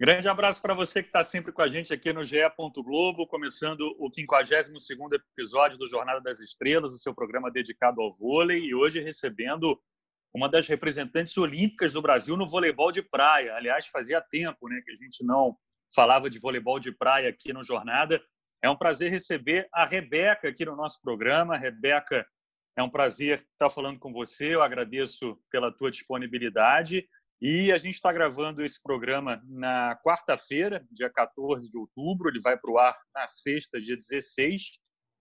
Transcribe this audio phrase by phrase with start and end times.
[0.00, 2.38] Grande abraço para você que está sempre com a gente aqui no GE.
[2.82, 8.60] Globo, começando o 52º episódio do Jornada das Estrelas, o seu programa dedicado ao vôlei,
[8.60, 9.78] e hoje recebendo
[10.34, 13.54] uma das representantes olímpicas do Brasil no voleibol de praia.
[13.54, 15.54] Aliás, fazia tempo né, que a gente não
[15.94, 18.24] falava de voleibol de praia aqui no Jornada.
[18.64, 21.58] É um prazer receber a Rebeca aqui no nosso programa.
[21.58, 22.26] Rebeca,
[22.74, 24.54] é um prazer estar falando com você.
[24.54, 27.06] Eu agradeço pela tua disponibilidade.
[27.40, 32.28] E a gente está gravando esse programa na quarta-feira, dia 14 de outubro.
[32.28, 34.72] Ele vai para o ar na sexta, dia 16.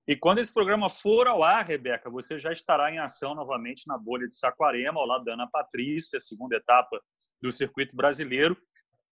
[0.05, 3.97] E quando esse programa for ao ar, Rebeca, você já estará em ação novamente na
[3.97, 6.99] bolha de Saquarema, ao lado da Ana Patrícia, segunda etapa
[7.41, 8.57] do circuito brasileiro.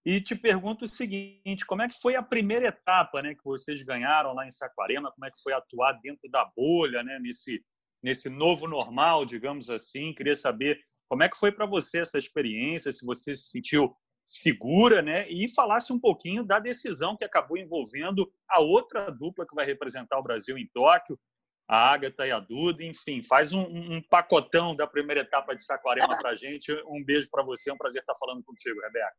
[0.06, 3.84] E te pergunto o seguinte: como é que foi a primeira etapa né, que vocês
[3.84, 5.12] ganharam lá em Saquarema?
[5.12, 7.64] Como é que foi atuar dentro da bolha, né, nesse,
[8.04, 10.14] nesse novo normal, digamos assim?
[10.14, 13.96] Queria saber como é que foi para você essa experiência, se você se sentiu
[14.26, 15.30] segura, né?
[15.30, 20.20] E falasse um pouquinho da decisão que acabou envolvendo a outra dupla que vai representar
[20.20, 21.18] o Brasil em Tóquio,
[21.66, 22.84] a Agatha e a Duda.
[22.84, 26.74] Enfim, faz um, um pacotão da primeira etapa de Saquarema para gente.
[26.86, 29.16] Um beijo para você, é um prazer estar falando contigo, Rebeca.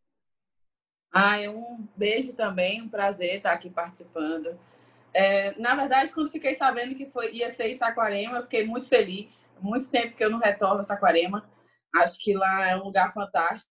[1.11, 4.59] Ah, um beijo também, um prazer estar aqui participando.
[5.15, 8.89] É, na verdade, quando fiquei sabendo que foi, ia ser em Saquarema, eu fiquei muito
[8.89, 9.49] feliz.
[9.59, 11.49] Muito tempo que eu não retorno a Saquarema.
[11.97, 13.71] Acho que lá é um lugar fantástico.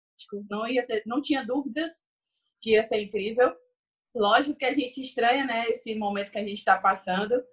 [0.49, 2.03] Não, ia ter, não tinha dúvidas
[2.61, 3.53] que ia ser incrível.
[4.15, 7.43] Lógico que a gente estranha né, esse momento que a gente está passando.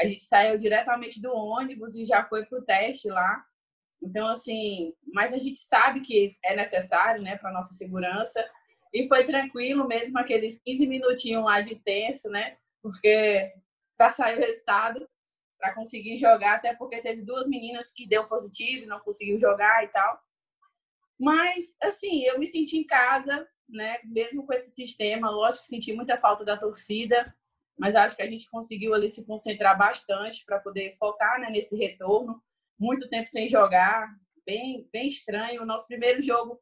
[0.00, 3.44] A gente saiu diretamente do ônibus e já foi para o teste lá.
[4.02, 8.44] Então, assim, mas a gente sabe que é necessário né, para nossa segurança.
[8.92, 12.56] E foi tranquilo mesmo, aqueles 15 minutinhos lá de tenso, né?
[12.82, 13.52] Porque
[13.96, 15.08] para sair o resultado,
[15.60, 19.88] para conseguir jogar, até porque teve duas meninas que deu positivo, não conseguiu jogar e
[19.88, 20.18] tal.
[21.18, 23.98] Mas, assim, eu me senti em casa, né?
[24.04, 27.24] Mesmo com esse sistema, lógico que senti muita falta da torcida,
[27.78, 31.76] mas acho que a gente conseguiu ali se concentrar bastante para poder focar né, nesse
[31.76, 32.42] retorno.
[32.78, 34.08] Muito tempo sem jogar,
[34.46, 35.62] bem, bem estranho.
[35.62, 36.58] O nosso primeiro jogo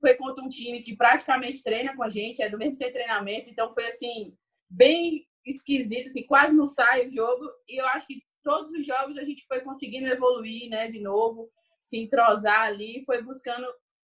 [0.00, 3.48] foi contra um time que praticamente treina com a gente, é do mesmo sem treinamento,
[3.48, 4.36] então foi assim,
[4.68, 7.48] bem esquisito, assim, quase não sai o jogo.
[7.68, 11.50] E eu acho que todos os jogos a gente foi conseguindo evoluir, né, de novo,
[11.80, 13.66] se entrosar ali, foi buscando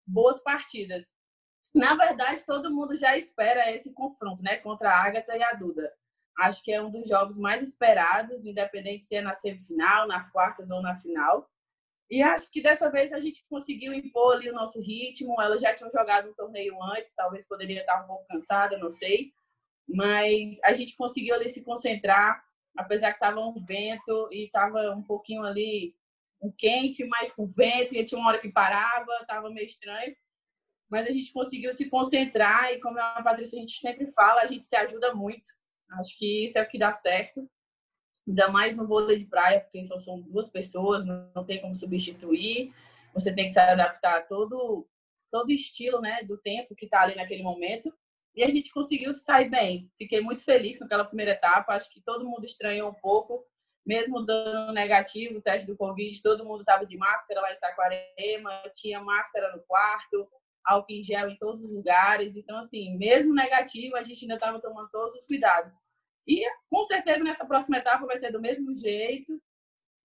[0.06, 1.14] boas partidas.
[1.74, 5.92] Na verdade, todo mundo já espera esse confronto, né, contra a Agatha e a Duda.
[6.40, 10.72] Acho que é um dos jogos mais esperados, independente se é na semifinal, nas quartas
[10.72, 11.50] ou na final.
[12.10, 15.40] E acho que dessa vez a gente conseguiu impor ali o nosso ritmo.
[15.40, 19.32] Elas já tinham jogado um torneio antes, talvez poderia estar um pouco cansada, não sei.
[19.88, 22.42] Mas a gente conseguiu ali se concentrar,
[22.78, 25.96] apesar que estava um vento e estava um pouquinho ali
[26.42, 30.16] um quente, mas com vento, e tinha uma hora que parava, estava meio estranho.
[30.90, 34.48] Mas a gente conseguiu se concentrar e, como a Patrícia a gente sempre fala, a
[34.48, 35.50] gente se ajuda muito.
[36.00, 37.48] Acho que isso é o que dá certo
[38.30, 42.72] ainda mais no vôlei de praia, porque só são duas pessoas, não tem como substituir.
[43.14, 44.88] Você tem que se adaptar a todo
[45.32, 47.94] todo estilo, né, do tempo que está ali naquele momento.
[48.36, 49.92] E a gente conseguiu sair bem.
[49.98, 51.74] Fiquei muito feliz com aquela primeira etapa.
[51.74, 53.46] Acho que todo mundo estranhou um pouco,
[53.86, 58.64] mesmo dando negativo o teste do Covid, todo mundo estava de máscara lá em Saquarema,
[58.74, 60.28] tinha máscara no quarto,
[60.64, 62.36] álcool em gel em todos os lugares.
[62.36, 65.74] Então, assim, mesmo negativo, a gente ainda estava tomando todos os cuidados.
[66.28, 69.42] E com certeza nessa próxima etapa vai ser do mesmo jeito.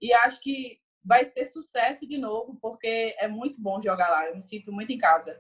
[0.01, 4.27] E acho que vai ser sucesso de novo, porque é muito bom jogar lá.
[4.27, 5.39] Eu me sinto muito em casa.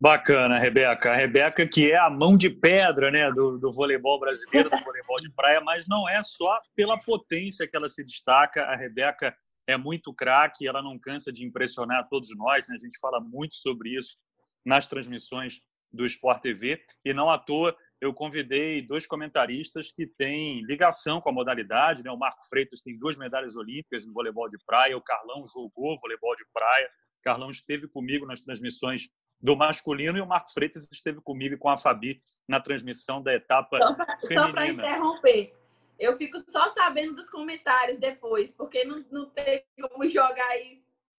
[0.00, 1.12] Bacana, Rebeca.
[1.12, 5.18] A Rebeca, que é a mão de pedra né, do, do voleibol brasileiro, do voleibol
[5.20, 8.64] de praia, mas não é só pela potência que ela se destaca.
[8.64, 12.66] A Rebeca é muito craque, ela não cansa de impressionar todos nós.
[12.66, 12.76] Né?
[12.76, 14.16] A gente fala muito sobre isso
[14.64, 15.60] nas transmissões
[15.92, 16.82] do Sport TV.
[17.04, 22.02] E não à toa eu convidei dois comentaristas que têm ligação com a modalidade.
[22.02, 22.10] Né?
[22.10, 26.34] O Marco Freitas tem duas medalhas olímpicas no voleibol de praia, o Carlão jogou voleibol
[26.36, 26.88] de praia.
[27.20, 29.10] O Carlão esteve comigo nas transmissões
[29.40, 33.78] do masculino e o Marco Freitas esteve comigo com a Fabi na transmissão da etapa
[33.78, 34.46] só pra, feminina.
[34.46, 35.54] Só para interromper,
[35.98, 40.72] eu fico só sabendo dos comentários depois, porque não, não tem como jogar e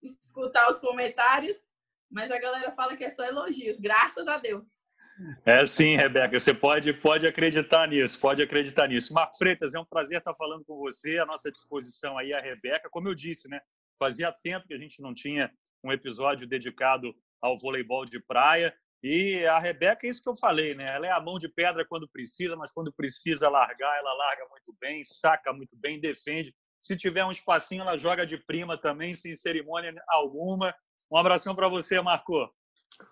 [0.04, 1.72] escutar os comentários,
[2.10, 4.84] mas a galera fala que é só elogios, graças a Deus.
[5.46, 9.14] É sim, Rebeca, você pode, pode acreditar nisso, pode acreditar nisso.
[9.14, 12.90] Marco Freitas, é um prazer estar falando com você, à nossa disposição aí a Rebeca.
[12.90, 13.60] Como eu disse, né,
[14.00, 15.52] fazia tempo que a gente não tinha
[15.84, 18.74] um episódio dedicado ao voleibol de praia.
[19.04, 20.96] E a Rebeca, é isso que eu falei, né?
[20.96, 24.76] Ela é a mão de pedra quando precisa, mas quando precisa largar, ela larga muito
[24.80, 26.54] bem, saca muito bem, defende.
[26.80, 30.74] Se tiver um espacinho, ela joga de prima também, sem cerimônia alguma.
[31.12, 32.48] Um abração para você, Marco.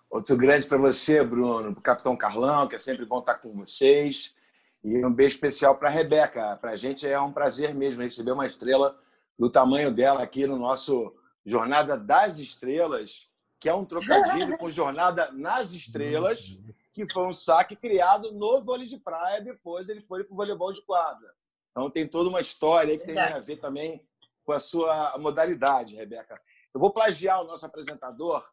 [0.08, 3.52] Outro grande para você, Bruno, para o Capitão Carlão, que é sempre bom estar com
[3.54, 4.34] vocês.
[4.82, 6.56] E um beijo especial para a Rebeca.
[6.56, 8.96] Para a gente é um prazer mesmo receber uma estrela
[9.38, 13.29] do tamanho dela aqui no nosso Jornada das Estrelas,
[13.60, 16.58] que é um trocadilho com Jornada nas Estrelas,
[16.92, 20.72] que foi um saque criado no vôlei de praia, depois ele foi para o voleibol
[20.72, 21.32] de quadra.
[21.70, 24.04] Então tem toda uma história que tem a ver também
[24.44, 26.40] com a sua modalidade, Rebeca.
[26.74, 28.44] Eu vou plagiar o nosso apresentador,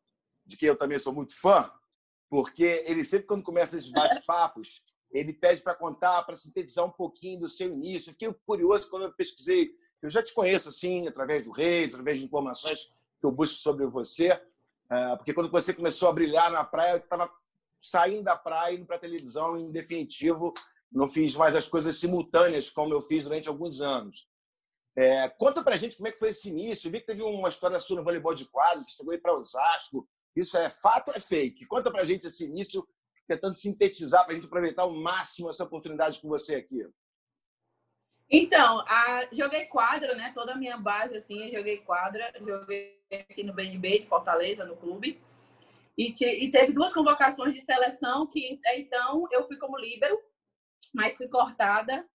[0.45, 1.71] de quem eu também sou muito fã,
[2.29, 7.39] porque ele sempre, quando começa esses bate-papos, ele pede para contar, para sintetizar um pouquinho
[7.39, 8.09] do seu início.
[8.09, 9.71] Eu fiquei curioso quando eu pesquisei.
[10.01, 13.85] Eu já te conheço, assim, através do Reis, através de informações que eu busco sobre
[13.87, 14.39] você.
[14.89, 17.29] É, porque quando você começou a brilhar na praia, eu estava
[17.81, 20.53] saindo da praia, indo para a televisão, em definitivo,
[20.91, 24.27] não fiz mais as coisas simultâneas como eu fiz durante alguns anos.
[24.95, 26.87] É, conta para gente como é que foi esse início.
[26.87, 29.37] Eu vi que teve uma história sua no voleibol de quadro, você chegou aí para
[29.37, 30.07] Osasco.
[30.35, 31.65] Isso é fato ou é fake?
[31.67, 32.87] Conta para gente esse início
[33.27, 36.87] tentando sintetizar para a gente aproveitar ao máximo essa oportunidade com você aqui.
[38.29, 40.31] Então, a, joguei quadra, né?
[40.33, 42.33] Toda a minha base, assim, joguei quadra.
[42.39, 45.21] Joguei aqui no BNB de Fortaleza, no clube.
[45.97, 50.19] E, te, e, teve duas convocações de seleção que, então, eu fui como líbero,
[50.93, 52.07] mas fui cortada.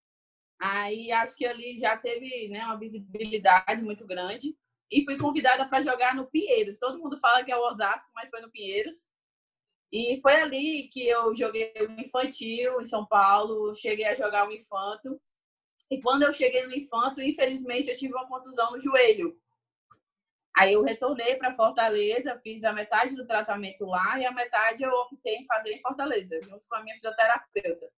[0.59, 4.55] Aí, acho que ali já teve né, uma visibilidade muito grande.
[4.91, 6.77] E fui convidada para jogar no Pinheiros.
[6.77, 9.09] Todo mundo fala que é o Osasco, mas foi no Pinheiros.
[9.91, 14.51] E foi ali que eu joguei o infantil em São Paulo, cheguei a jogar o
[14.51, 15.19] infanto.
[15.89, 19.37] E quando eu cheguei no infanto, infelizmente eu tive uma contusão no joelho.
[20.55, 24.91] Aí eu retornei para Fortaleza, fiz a metade do tratamento lá e a metade eu
[24.91, 27.89] optei em fazer em Fortaleza, junto com a minha fisioterapeuta.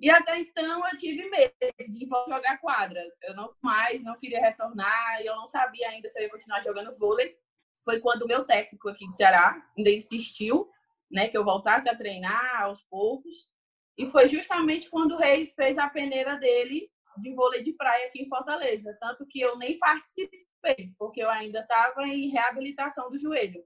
[0.00, 1.54] E até então eu tive medo
[1.88, 3.02] de jogar quadra.
[3.22, 6.60] Eu não mais, não queria retornar, e eu não sabia ainda se eu ia continuar
[6.60, 7.36] jogando vôlei
[7.84, 10.70] foi quando o meu técnico aqui de Ceará ainda insistiu,
[11.10, 13.50] né, que eu voltasse a treinar aos poucos.
[13.98, 18.22] E foi justamente quando o Reis fez a peneira dele de vôlei de praia aqui
[18.22, 23.62] em Fortaleza, tanto que eu nem participei, porque eu ainda estava em reabilitação do joelho.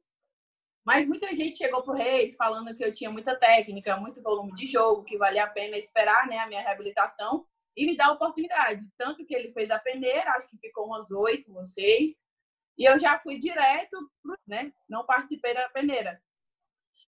[0.84, 4.66] Mas muita gente chegou pro Reis falando que eu tinha muita técnica, muito volume de
[4.66, 7.44] jogo, que valia a pena esperar, né, a minha reabilitação
[7.76, 8.84] e me dar a oportunidade.
[8.96, 12.24] Tanto que ele fez a peneira, acho que ficou umas oito, umas seis,
[12.78, 13.96] e eu já fui direto,
[14.46, 14.72] né?
[14.88, 16.22] Não participei da peneira.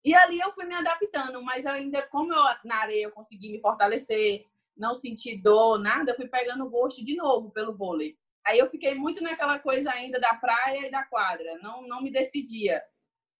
[0.04, 3.60] E ali eu fui me adaptando, mas ainda, como eu, na areia eu consegui me
[3.60, 4.44] fortalecer,
[4.76, 8.16] não senti dor, nada, eu fui pegando gosto de novo pelo vôlei.
[8.46, 12.10] Aí eu fiquei muito naquela coisa ainda da praia e da quadra, não, não me
[12.10, 12.82] decidia.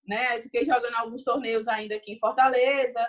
[0.06, 0.40] Né?
[0.42, 3.06] Fiquei jogando alguns torneios ainda aqui em Fortaleza,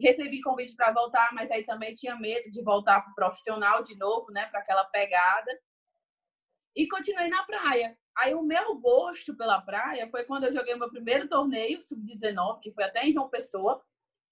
[0.00, 3.96] recebi convite para voltar, mas aí também tinha medo de voltar para o profissional de
[3.96, 4.46] novo, né?
[4.46, 5.58] Para aquela pegada.
[6.74, 7.96] E continuei na praia.
[8.16, 12.72] Aí o meu gosto pela praia foi quando eu joguei meu primeiro torneio, sub-19, que
[12.72, 13.82] foi até em João Pessoa,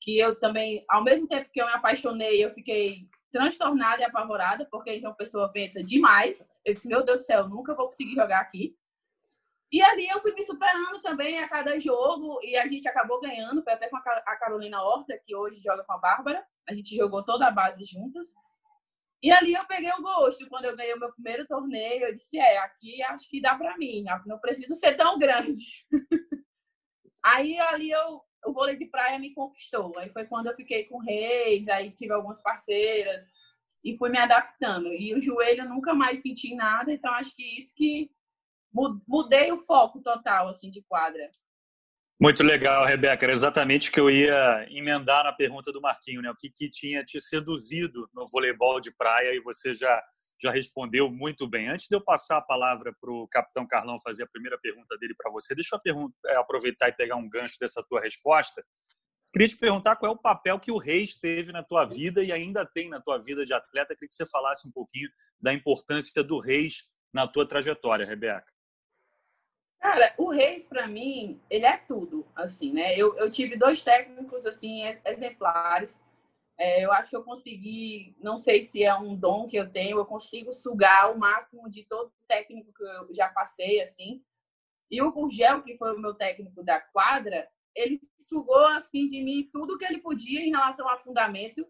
[0.01, 4.67] que eu também, ao mesmo tempo que eu me apaixonei, eu fiquei transtornada e apavorada,
[4.71, 6.59] porque em João Pessoa venta demais.
[6.65, 8.77] Eu disse, meu Deus do céu, nunca vou conseguir jogar aqui.
[9.73, 13.63] E ali eu fui me superando também a cada jogo e a gente acabou ganhando.
[13.63, 16.45] Foi até com a Carolina Horta, que hoje joga com a Bárbara.
[16.69, 18.35] A gente jogou toda a base juntas.
[19.23, 20.49] E ali eu peguei o gosto.
[20.49, 23.77] Quando eu ganhei o meu primeiro torneio, eu disse: é, aqui acho que dá para
[23.77, 25.65] mim, não precisa ser tão grande.
[27.23, 29.97] aí ali eu, o vôlei de praia me conquistou.
[29.99, 33.33] Aí foi quando eu fiquei com Reis, aí tive algumas parceiras
[33.85, 34.89] e fui me adaptando.
[34.89, 38.11] E o joelho eu nunca mais senti nada, então acho que isso que
[38.73, 41.31] mudei o foco total assim de quadra.
[42.23, 43.25] Muito legal, Rebeca.
[43.25, 46.31] Era exatamente o que eu ia emendar na pergunta do Marquinho, né?
[46.31, 50.03] O que, que tinha te seduzido no voleibol de praia e você já,
[50.39, 51.71] já respondeu muito bem.
[51.71, 55.15] Antes de eu passar a palavra para o capitão Carlão fazer a primeira pergunta dele
[55.17, 58.63] para você, deixa eu pergunta, é, aproveitar e pegar um gancho dessa tua resposta.
[59.33, 62.31] Queria te perguntar qual é o papel que o Reis teve na tua vida e
[62.31, 63.95] ainda tem na tua vida de atleta.
[63.95, 65.09] Queria que você falasse um pouquinho
[65.41, 66.83] da importância do Reis
[67.15, 68.45] na tua trajetória, Rebeca.
[69.81, 72.95] Cara, o Reis, para mim, ele é tudo, assim, né?
[72.97, 76.03] Eu, eu tive dois técnicos, assim, exemplares.
[76.59, 79.99] É, eu acho que eu consegui, não sei se é um dom que eu tenho,
[79.99, 84.23] eu consigo sugar o máximo de todo técnico que eu já passei, assim.
[84.91, 89.49] E o Gurgel, que foi o meu técnico da quadra, ele sugou, assim, de mim
[89.51, 91.67] tudo que ele podia em relação ao fundamento.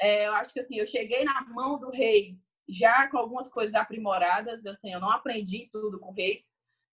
[0.00, 3.74] É, eu acho que, assim, eu cheguei na mão do Reis já com algumas coisas
[3.74, 6.48] aprimoradas, assim, eu não aprendi tudo com o Reis,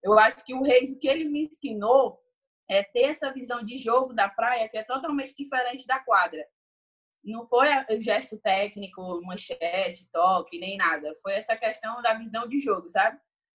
[0.06, 2.20] eu acho que o Reis, o que ele me ensinou
[2.70, 6.46] é ter essa visão de jogo da praia que é totalmente diferente da quadra.
[7.24, 7.68] Não foi
[8.00, 11.12] gesto técnico, manchete, toque, nem nada.
[11.20, 13.18] Foi essa questão da visão de jogo, sabe?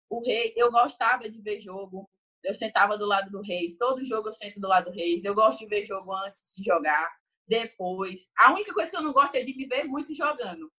[0.09, 2.09] O Rei, eu gostava de ver jogo.
[2.43, 3.77] eu sentava do lado do Reis.
[3.77, 5.25] Todo jogo eu sento do lado do Reis.
[5.25, 7.11] Eu gosto de ver jogo antes de jogar,
[7.45, 8.29] depois.
[8.39, 10.71] A única coisa que eu não gosto é de me ver muito jogando.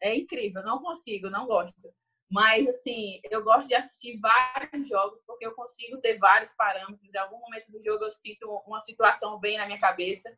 [0.00, 1.92] É incrível, não consigo, não gosto.
[2.32, 7.14] Mas, assim, eu gosto de assistir vários jogos, porque eu consigo ter vários parâmetros.
[7.14, 10.34] Em algum momento do jogo eu sinto uma situação bem na minha cabeça.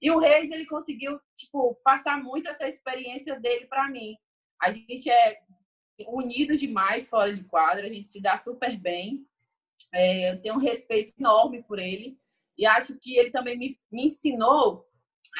[0.00, 4.16] E o Reis, ele conseguiu, tipo, passar muito essa experiência dele para mim.
[4.62, 5.40] A gente é
[6.06, 9.26] unido demais fora de quadra, a gente se dá super bem.
[9.92, 12.16] É, eu tenho um respeito enorme por ele.
[12.56, 14.86] E acho que ele também me, me ensinou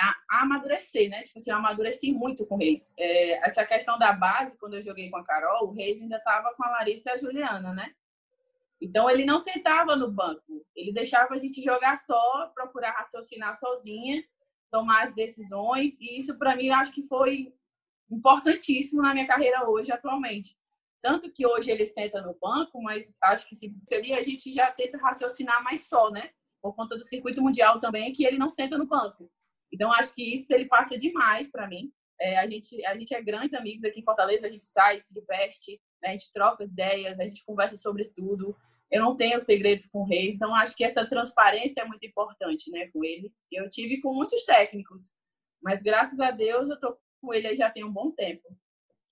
[0.00, 1.22] a, a, amadurecer, né?
[1.22, 2.92] Tipo assim, eu amadureci muito com o Reis.
[2.98, 6.54] É, essa questão da base, quando eu joguei com a Carol, o Reis ainda estava
[6.54, 7.92] com a Larissa e a Juliana, né?
[8.80, 14.22] Então ele não sentava no banco, ele deixava a gente jogar só, procurar raciocinar sozinha,
[14.70, 17.52] tomar as decisões, e isso para mim eu acho que foi
[18.10, 20.56] importantíssimo na minha carreira hoje, atualmente.
[21.02, 24.70] Tanto que hoje ele senta no banco, mas acho que se seria a gente já
[24.70, 26.30] tenta raciocinar mais só, né?
[26.60, 29.30] Por conta do circuito mundial também, que ele não senta no banco.
[29.76, 31.92] Então, acho que isso ele passa demais para mim.
[32.18, 35.12] É, a, gente, a gente é grandes amigos aqui em Fortaleza, a gente sai, se
[35.12, 36.08] diverte, né?
[36.08, 38.56] a gente troca as ideias, a gente conversa sobre tudo.
[38.90, 42.70] Eu não tenho segredos com o Reis, então acho que essa transparência é muito importante
[42.70, 43.30] né, com ele.
[43.52, 45.12] Eu tive com muitos técnicos,
[45.62, 48.48] mas graças a Deus eu tô com ele já tem um bom tempo.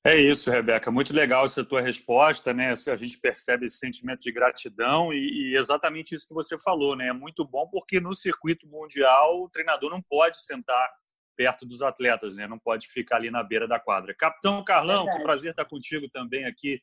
[0.07, 0.91] É isso, Rebeca.
[0.91, 2.73] Muito legal essa tua resposta, né?
[2.73, 7.09] A gente percebe esse sentimento de gratidão e, e, exatamente isso que você falou, né?
[7.09, 10.91] É muito bom porque no circuito mundial o treinador não pode sentar
[11.35, 12.47] perto dos atletas, né?
[12.47, 14.15] Não pode ficar ali na beira da quadra.
[14.15, 16.83] Capitão Carlão, que prazer estar contigo também aqui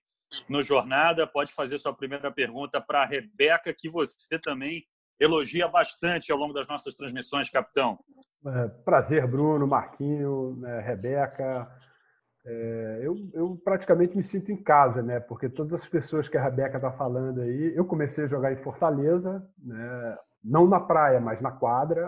[0.49, 1.27] no Jornada.
[1.27, 4.83] Pode fazer sua primeira pergunta para a Rebeca, que você também
[5.19, 7.99] elogia bastante ao longo das nossas transmissões, capitão.
[8.47, 11.69] É, prazer, Bruno, Marquinho, né, Rebeca.
[12.43, 15.19] É, eu, eu, praticamente me sinto em casa, né?
[15.19, 18.63] Porque todas as pessoas que a Rebeca está falando aí, eu comecei a jogar em
[18.63, 20.17] Fortaleza, né?
[20.43, 22.07] não na praia, mas na quadra.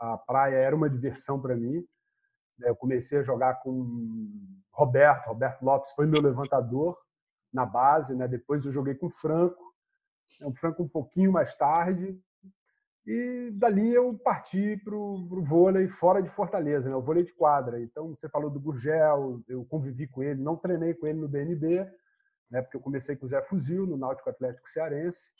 [0.00, 1.84] A, a praia era uma diversão para mim.
[2.58, 2.68] Né?
[2.68, 4.28] Eu comecei a jogar com
[4.72, 6.96] Roberto, Roberto Lopes foi meu levantador
[7.52, 8.28] na base, né?
[8.28, 9.74] Depois eu joguei com Franco,
[10.42, 12.16] o Franco um pouquinho mais tarde,
[13.10, 16.94] e dali eu parti para o vôlei fora de Fortaleza, né?
[16.94, 17.80] o vôlei de quadra.
[17.80, 21.90] Então, você falou do Gurgel, eu convivi com ele, não treinei com ele no BNB,
[22.50, 22.60] né?
[22.60, 25.30] porque eu comecei com o Zé Fuzil, no Náutico Atlético Cearense.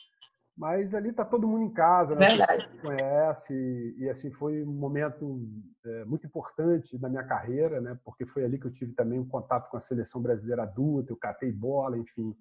[0.57, 2.29] Mas ali está todo mundo em casa, né?
[2.29, 2.67] Verdade.
[2.81, 3.95] Conhece.
[3.99, 5.39] E assim, foi um momento
[5.85, 7.99] é, muito importante na minha carreira, né?
[8.03, 11.17] porque foi ali que eu tive também um contato com a seleção brasileira adulta, eu
[11.17, 12.35] catei bola, enfim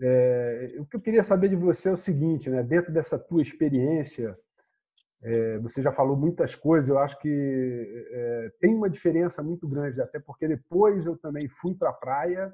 [0.00, 2.62] é, o que eu queria saber de você é o seguinte, né?
[2.62, 4.38] dentro dessa tua experiência,
[5.22, 10.00] é, você já falou muitas coisas, eu acho que é, tem uma diferença muito grande,
[10.00, 12.52] até porque depois eu também fui para a praia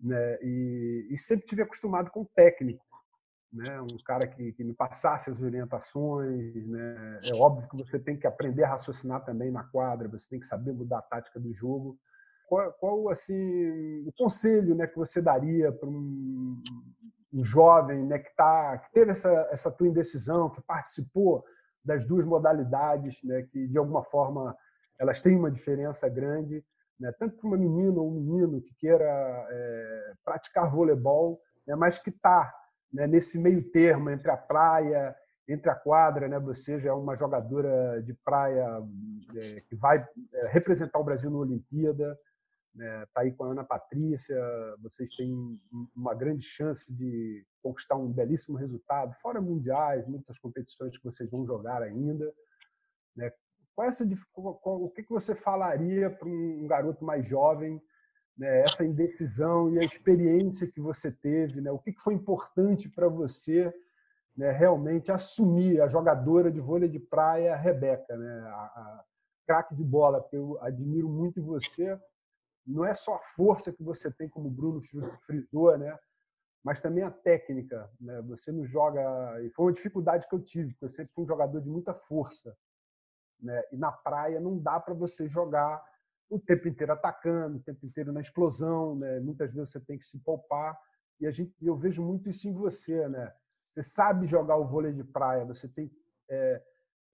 [0.00, 0.38] né?
[0.42, 2.84] e, e, sempre tive acostumado com o técnico,
[3.52, 3.78] né?
[3.80, 6.66] um cara que, que me passasse as orientações.
[6.66, 7.20] Né?
[7.30, 10.46] É óbvio que você tem que aprender a raciocinar também na quadra, você tem que
[10.46, 11.98] saber mudar a tática do jogo,
[12.46, 16.62] qual, qual assim o conselho né, que você daria para um,
[17.32, 21.44] um, jovem né, que, tá, que teve essa, essa tua indecisão, que participou
[21.84, 24.56] das duas modalidades, né, que de alguma forma
[24.98, 26.64] elas têm uma diferença grande,
[26.98, 29.04] né, tanto para uma menina ou um menino que queira
[29.50, 32.52] é, praticar voleibol, né, mas que está
[32.92, 35.14] né, nesse meio termo entre a praia,
[35.48, 38.82] entre a quadra, né, você já é uma jogadora de praia
[39.36, 42.18] é, que vai é, representar o Brasil na Olimpíada,
[42.76, 44.36] né, tá aí com a Ana Patrícia,
[44.82, 45.58] vocês têm
[45.94, 51.46] uma grande chance de conquistar um belíssimo resultado, fora mundiais, muitas competições que vocês vão
[51.46, 52.30] jogar ainda.
[53.16, 53.32] Né?
[53.74, 57.82] Qual essa, qual, o que, que você falaria para um garoto mais jovem,
[58.36, 62.90] né, essa indecisão e a experiência que você teve, né, o que, que foi importante
[62.90, 63.72] para você
[64.36, 69.04] né, realmente assumir a jogadora de vôlei de praia, Rebeca, né, a, a
[69.46, 71.98] craque de bola, porque eu admiro muito você,
[72.66, 74.82] não é só a força que você tem, como o Bruno
[75.24, 75.96] frisou, né?
[76.66, 77.88] mas também a técnica.
[78.00, 78.20] Né?
[78.22, 79.00] Você não joga.
[79.42, 81.94] E foi uma dificuldade que eu tive, porque eu sempre fui um jogador de muita
[81.94, 82.56] força.
[83.40, 83.62] Né?
[83.70, 85.80] E na praia não dá para você jogar
[86.28, 88.96] o tempo inteiro atacando, o tempo inteiro na explosão.
[88.96, 89.20] Né?
[89.20, 90.76] Muitas vezes você tem que se poupar.
[91.20, 93.08] E a gente, eu vejo muito isso em você.
[93.08, 93.32] Né?
[93.72, 95.88] Você sabe jogar o vôlei de praia, você tem
[96.28, 96.60] é,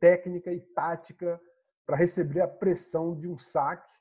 [0.00, 1.38] técnica e tática
[1.84, 3.91] para receber a pressão de um saque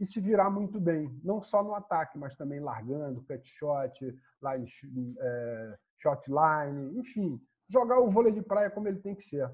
[0.00, 5.14] e se virar muito bem, não só no ataque, mas também largando, cut shot, line,
[5.20, 7.38] é, shot line, enfim,
[7.68, 9.48] jogar o vôlei de praia como ele tem que ser.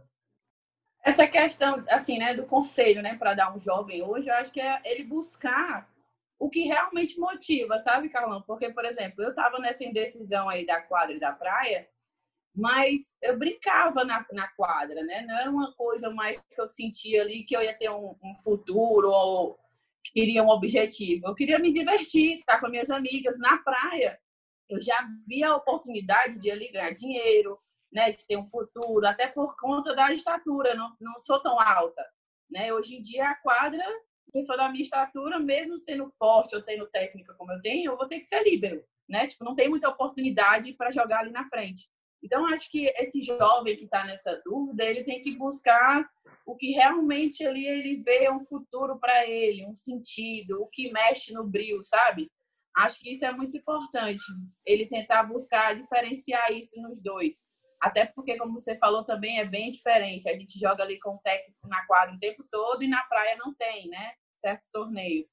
[1.05, 4.61] Essa questão, assim, né, do conselho, né, para dar um jovem hoje, eu acho que
[4.61, 5.89] é ele buscar
[6.39, 8.43] o que realmente motiva, sabe, Carlão?
[8.43, 11.89] Porque, por exemplo, eu estava nessa indecisão aí da quadra e da praia,
[12.55, 15.23] mas eu brincava na, na quadra, né?
[15.23, 18.35] Não era uma coisa mais que eu sentia ali que eu ia ter um, um
[18.35, 19.59] futuro ou
[20.13, 21.27] queria um objetivo.
[21.27, 24.19] Eu queria me divertir, estar com minhas amigas na praia.
[24.69, 24.97] Eu já
[25.27, 27.59] via a oportunidade de ali ganhar dinheiro,
[27.93, 28.11] né?
[28.11, 30.75] De ter um futuro, até por conta da estatura.
[30.75, 32.05] Não, não sou tão alta,
[32.51, 32.73] né?
[32.73, 33.85] Hoje em dia a quadra,
[34.33, 38.07] pessoa da minha estatura, mesmo sendo forte ou tendo técnica como eu tenho, eu vou
[38.07, 39.27] ter que ser líbero, né?
[39.27, 41.89] Tipo, não tem muita oportunidade para jogar ali na frente.
[42.27, 46.05] Então, acho que esse jovem que está nessa dúvida, ele tem que buscar
[46.45, 51.33] o que realmente ali ele vê um futuro para ele, um sentido, o que mexe
[51.33, 52.29] no brilho, sabe?
[52.77, 54.25] Acho que isso é muito importante,
[54.65, 57.49] ele tentar buscar diferenciar isso nos dois.
[57.81, 60.29] Até porque, como você falou também, é bem diferente.
[60.29, 63.37] A gente joga ali com o técnico na quadra o tempo todo e na praia
[63.37, 64.15] não tem, né?
[64.35, 65.29] Certos torneios.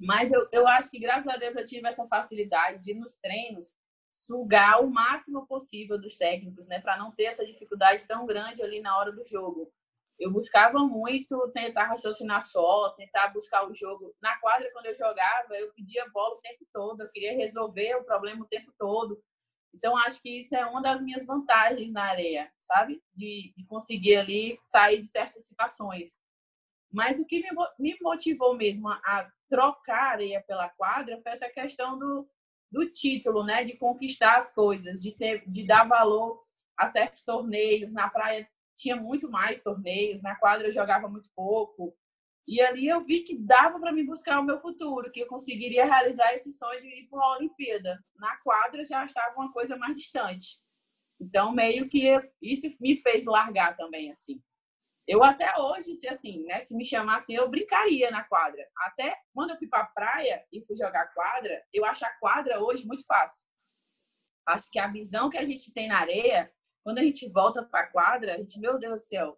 [0.00, 3.74] Mas eu, eu acho que, graças a Deus, eu tive essa facilidade de, nos treinos,
[4.10, 8.80] sugar o máximo possível dos técnicos, né, para não ter essa dificuldade tão grande ali
[8.80, 9.72] na hora do jogo.
[10.18, 14.14] Eu buscava muito tentar raciocinar só, tentar buscar o jogo.
[14.20, 18.04] Na quadra, quando eu jogava, eu pedia bola o tempo todo, eu queria resolver o
[18.04, 19.22] problema o tempo todo.
[19.72, 23.02] Então, acho que isso é uma das minhas vantagens na areia, sabe?
[23.14, 26.18] De, de conseguir ali sair de certas situações.
[26.92, 27.48] Mas o que me,
[27.78, 32.28] me motivou mesmo a, a trocar a areia pela quadra foi essa questão do,
[32.70, 33.64] do título, né?
[33.64, 36.42] De conquistar as coisas, de, ter, de dar valor
[36.76, 37.92] a certos torneios.
[37.92, 41.94] Na praia tinha muito mais torneios, na quadra eu jogava muito pouco.
[42.46, 45.84] E ali eu vi que dava para me buscar o meu futuro, que eu conseguiria
[45.84, 48.02] realizar esse sonho de ir para uma Olimpíada.
[48.16, 50.58] Na quadra já estava uma coisa mais distante.
[51.20, 52.08] Então, meio que
[52.40, 54.42] isso me fez largar também, assim.
[55.10, 58.64] Eu até hoje, se assim, né, se me chamassem, eu brincaria na quadra.
[58.78, 62.62] Até quando eu fui para a praia e fui jogar quadra, eu acho a quadra
[62.62, 63.44] hoje muito fácil.
[64.46, 66.48] Acho que a visão que a gente tem na areia,
[66.84, 69.36] quando a gente volta para a quadra, a gente, meu Deus do céu,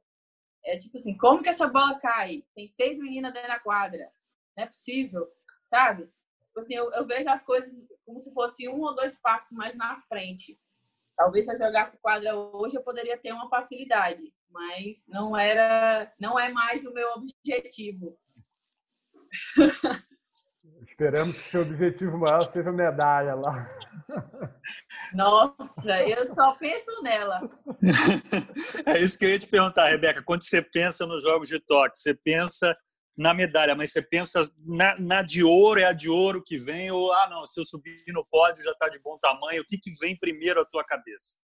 [0.62, 2.44] é tipo assim, como que essa bola cai?
[2.52, 4.12] Tem seis meninas dentro da quadra.
[4.54, 5.26] Não é possível,
[5.64, 6.02] sabe?
[6.44, 9.74] Tipo assim, eu, eu vejo as coisas como se fosse um ou dois passos mais
[9.74, 10.60] na frente.
[11.16, 16.38] Talvez se eu jogasse quadra hoje, eu poderia ter uma facilidade mas não era, não
[16.38, 18.18] é mais o meu objetivo.
[20.86, 23.68] Esperamos que seu objetivo maior seja medalha lá.
[25.14, 27.40] Nossa, eu só penso nela.
[28.86, 30.22] É isso que eu ia te perguntar, Rebeca.
[30.22, 32.76] Quando você pensa nos Jogos de Tóquio, você pensa
[33.16, 36.90] na medalha, mas você pensa na, na, de ouro, é a de ouro que vem,
[36.90, 39.78] ou, ah, não, se eu subir no pódio já está de bom tamanho, o que,
[39.78, 41.38] que vem primeiro à tua cabeça?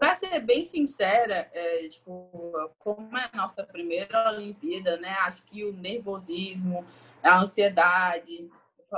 [0.00, 5.10] Para ser bem sincera, é, tipo, como é a nossa primeira Olimpíada, né?
[5.20, 6.86] Acho que o nervosismo,
[7.22, 8.50] a ansiedade,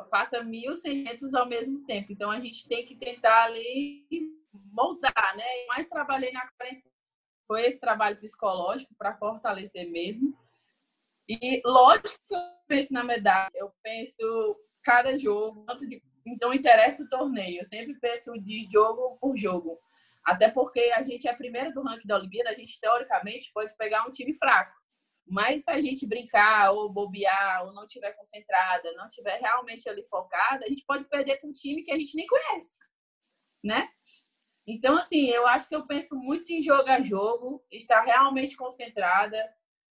[0.09, 2.13] passa mil seiscentos ao mesmo tempo.
[2.13, 4.07] Então a gente tem que tentar ali
[4.71, 5.45] moldar, né?
[5.67, 6.49] Mais trabalhei na
[7.45, 10.39] foi esse trabalho psicológico para fortalecer mesmo.
[11.29, 14.23] E lógico que eu penso na medalha, eu penso
[14.83, 15.67] cada jogo,
[16.25, 17.59] então interessa o torneio.
[17.59, 19.81] Eu sempre penso de jogo por jogo.
[20.25, 24.07] Até porque a gente é primeiro do ranking da Olimpíada, a gente teoricamente pode pegar
[24.07, 24.73] um time fraco.
[25.27, 30.07] Mas se a gente brincar ou bobear ou não tiver concentrada, não tiver realmente ali
[30.07, 32.79] focada, a gente pode perder para um time que a gente nem conhece,
[33.63, 33.89] né?
[34.67, 39.37] Então, assim, eu acho que eu penso muito em jogo a jogo, estar realmente concentrada.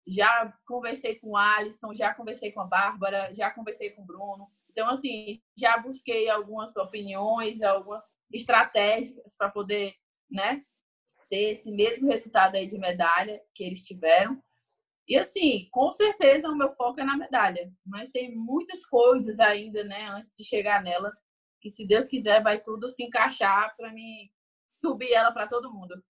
[0.07, 4.49] Já conversei com o Alisson, já conversei com a Bárbara, já conversei com o Bruno.
[4.69, 9.93] Então, assim, já busquei algumas opiniões, algumas estratégias para poder
[10.31, 10.63] né?
[11.29, 14.41] Ter esse mesmo resultado aí de medalha que eles tiveram.
[15.07, 19.83] E assim, com certeza o meu foco é na medalha, mas tem muitas coisas ainda,
[19.83, 21.11] né, antes de chegar nela,
[21.59, 24.29] que se Deus quiser vai tudo se encaixar para mim
[24.69, 26.01] subir ela para todo mundo.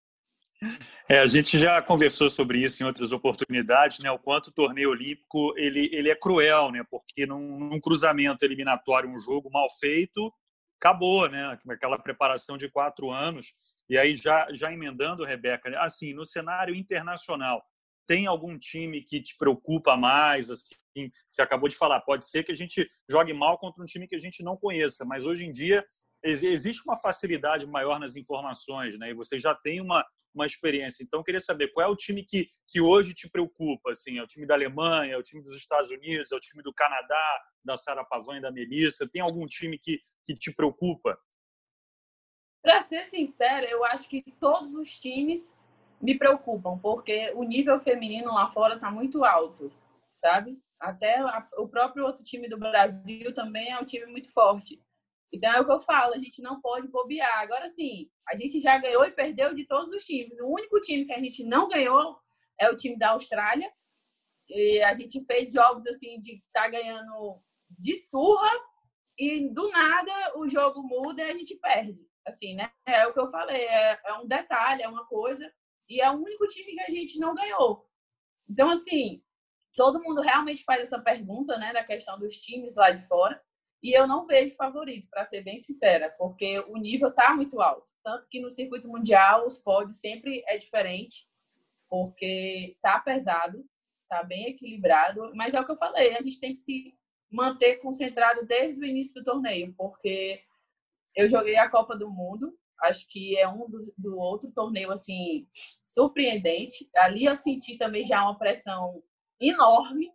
[1.09, 4.11] É, a gente já conversou sobre isso em outras oportunidades, né?
[4.11, 6.83] O quanto o torneio olímpico ele, ele é cruel, né?
[6.89, 10.31] Porque num, num cruzamento eliminatório, um jogo mal feito,
[10.81, 11.59] acabou, né?
[11.69, 13.53] Aquela preparação de quatro anos.
[13.87, 17.63] E aí, já, já emendando, Rebeca, assim, no cenário internacional,
[18.07, 20.49] tem algum time que te preocupa mais?
[20.49, 24.07] Assim, você acabou de falar, pode ser que a gente jogue mal contra um time
[24.07, 25.85] que a gente não conheça, mas hoje em dia
[26.23, 29.11] existe uma facilidade maior nas informações, né?
[29.11, 31.03] E você já tem uma, uma experiência.
[31.03, 33.91] Então, queria saber qual é o time que, que hoje te preocupa?
[33.91, 36.61] Assim, é o time da Alemanha, é o time dos Estados Unidos, é o time
[36.63, 39.09] do Canadá, da Sara Pavan e da Melissa?
[39.11, 41.17] Tem algum time que, que te preocupa?
[42.61, 45.55] Para ser sincera, eu acho que todos os times
[46.01, 49.71] me preocupam, porque o nível feminino lá fora está muito alto,
[50.09, 50.59] sabe?
[50.79, 54.81] Até a, o próprio outro time do Brasil também é um time muito forte.
[55.33, 57.39] Então é o que eu falo, a gente não pode bobear.
[57.39, 60.39] Agora sim, a gente já ganhou e perdeu de todos os times.
[60.39, 62.19] O único time que a gente não ganhou
[62.59, 63.71] é o time da Austrália.
[64.49, 68.51] E a gente fez jogos assim de estar tá ganhando de surra
[69.21, 72.09] e do nada o jogo muda e a gente perde.
[72.25, 72.71] Assim, né?
[72.87, 75.51] É o que eu falei, é, é um detalhe, é uma coisa.
[75.87, 77.87] E é o único time que a gente não ganhou.
[78.49, 79.23] Então, assim,
[79.75, 83.39] todo mundo realmente faz essa pergunta, né, da questão dos times lá de fora.
[83.83, 87.91] E eu não vejo favorito, para ser bem sincera, porque o nível está muito alto.
[88.03, 91.27] Tanto que no circuito mundial os pódios sempre é diferente,
[91.87, 93.63] porque tá pesado,
[94.09, 95.31] tá bem equilibrado.
[95.35, 96.95] Mas é o que eu falei, a gente tem que se
[97.31, 100.43] manter concentrado desde o início do torneio, porque
[101.15, 105.47] eu joguei a Copa do Mundo, acho que é um do, do outro torneio assim
[105.81, 106.89] surpreendente.
[106.95, 109.03] Ali eu senti também já uma pressão
[109.39, 110.11] enorme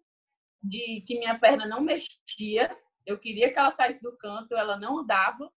[0.62, 2.76] de que minha perna não mexia.
[3.04, 5.50] Eu queria que ela saísse do canto, ela não andava.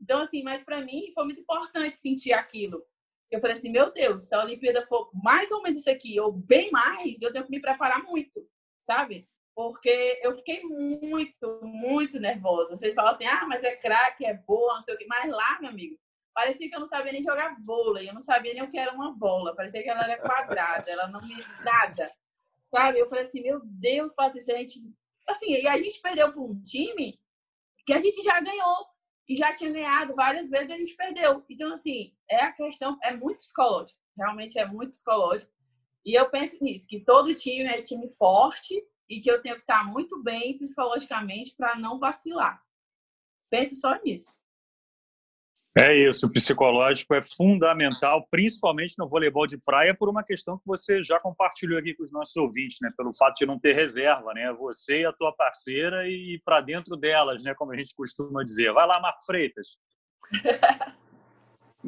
[0.00, 2.82] Então, assim, mas para mim foi muito importante sentir aquilo.
[3.30, 6.32] Eu falei assim, meu Deus, se a Olimpíada for mais ou menos isso aqui, ou
[6.32, 9.28] bem mais, eu tenho que me preparar muito, sabe?
[9.56, 12.76] Porque eu fiquei muito, muito nervosa.
[12.76, 15.06] Vocês falam assim, ah, mas é craque, é boa, não sei o quê.
[15.08, 15.98] Mas lá, meu amigo,
[16.34, 18.92] parecia que eu não sabia nem jogar vôlei, eu não sabia nem o que era
[18.92, 22.12] uma bola, parecia que ela era quadrada, ela não me nada.
[22.64, 22.98] Sabe?
[22.98, 24.82] Eu falei assim, meu Deus, Patrícia, a gente
[25.26, 27.18] assim, e a gente perdeu para um time
[27.86, 28.86] que a gente já ganhou
[29.26, 31.42] e já tinha ganhado várias vezes a gente perdeu.
[31.48, 35.50] Então assim, é a questão é muito psicológico, realmente é muito psicológico.
[36.04, 39.62] E eu penso nisso, que todo time é time forte e que eu tenho que
[39.62, 42.60] estar muito bem psicologicamente para não vacilar.
[43.50, 44.30] Penso só nisso.
[45.78, 50.64] É isso, o psicológico é fundamental, principalmente no voleibol de praia, por uma questão que
[50.64, 52.90] você já compartilhou aqui com os nossos ouvintes, né?
[52.96, 54.50] Pelo fato de não ter reserva, né?
[54.54, 57.54] Você e a tua parceira e para dentro delas, né?
[57.54, 58.72] Como a gente costuma dizer.
[58.72, 59.76] Vai lá, Marco Freitas.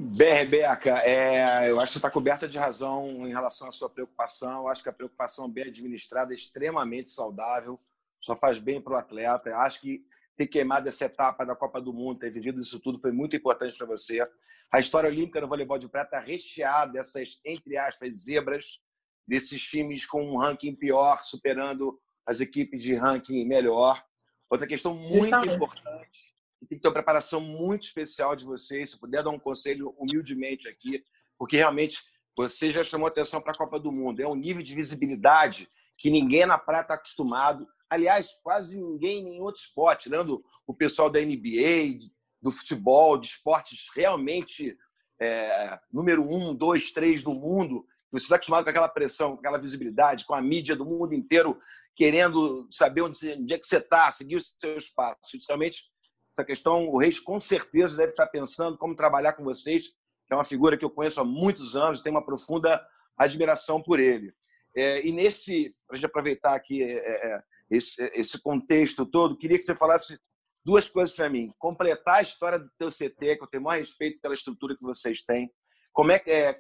[0.01, 3.91] Bem, Rebeca, é, eu acho que você está coberta de razão em relação à sua
[3.91, 4.63] preocupação.
[4.63, 7.77] Eu acho que a preocupação bem administrada é extremamente saudável,
[8.21, 9.51] só faz bem para o atleta.
[9.51, 10.05] Eu acho que
[10.37, 13.77] ter queimado essa etapa da Copa do Mundo, ter vivido isso tudo, foi muito importante
[13.77, 14.25] para você.
[14.71, 18.79] A história olímpica no voleibol de prata é recheada dessas, entre aspas, zebras,
[19.27, 24.01] desses times com um ranking pior, superando as equipes de ranking melhor.
[24.49, 25.55] Outra questão muito Justamente.
[25.57, 29.39] importante, que tem que ter uma preparação muito especial de vocês, se puder dar um
[29.39, 31.03] conselho humildemente aqui,
[31.39, 32.03] porque realmente
[32.37, 34.21] você já chamou atenção para a Copa do Mundo.
[34.21, 39.41] É um nível de visibilidade que ninguém na prata está acostumado Aliás, quase ninguém em
[39.41, 41.99] outro esporte, tirando o pessoal da NBA,
[42.41, 44.77] do futebol, de esportes realmente
[45.21, 47.87] é, número um, dois, três do mundo.
[48.13, 51.59] Você está acostumado com aquela pressão, com aquela visibilidade, com a mídia do mundo inteiro
[51.97, 55.19] querendo saber onde, onde é que você está, seguir o seu espaço.
[55.49, 55.85] Realmente,
[56.33, 60.37] essa questão, o Reis com certeza deve estar pensando como trabalhar com vocês, que é
[60.37, 62.81] uma figura que eu conheço há muitos anos, tenho uma profunda
[63.17, 64.33] admiração por ele.
[64.77, 69.57] É, e nesse, para a gente aproveitar aqui é, é esse, esse contexto todo, queria
[69.57, 70.19] que você falasse
[70.65, 71.53] duas coisas para mim.
[71.59, 75.23] Completar a história do teu CT, que eu tenho mais respeito pela estrutura que vocês
[75.23, 75.51] têm.
[75.93, 76.57] Como é, é, é,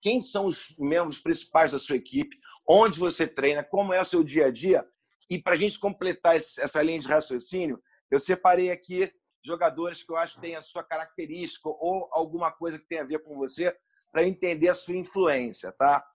[0.00, 2.36] quem são os membros principais da sua equipe?
[2.66, 3.62] Onde você treina?
[3.62, 4.84] Como é o seu dia a dia?
[5.30, 7.80] E para a gente completar essa linha de raciocínio,
[8.14, 9.12] eu separei aqui
[9.44, 13.04] jogadores que eu acho que têm a sua característica ou alguma coisa que tem a
[13.04, 13.76] ver com você
[14.12, 16.06] para entender a sua influência, tá?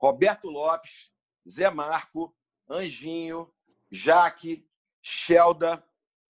[0.00, 1.12] Roberto Lopes,
[1.48, 2.34] Zé Marco,
[2.68, 3.52] Anjinho,
[3.90, 4.66] Jaque,
[5.02, 5.84] Shelda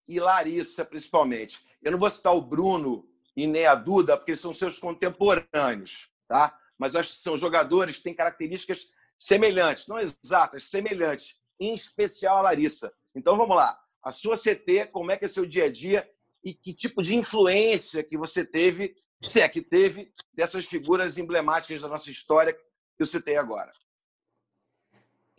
[0.09, 1.65] e Larissa, principalmente.
[1.81, 6.59] Eu não vou citar o Bruno e nem a Duda, porque são seus contemporâneos, tá?
[6.77, 12.43] Mas acho que são jogadores que têm características semelhantes, não exatas, semelhantes, em especial a
[12.43, 12.93] Larissa.
[13.15, 13.82] Então vamos lá.
[14.03, 16.09] A sua CT, como é que é seu dia a dia
[16.45, 21.81] e que tipo de influência que você teve, se é que teve, dessas figuras emblemáticas
[21.81, 22.61] da nossa história que
[22.99, 23.73] eu citei agora?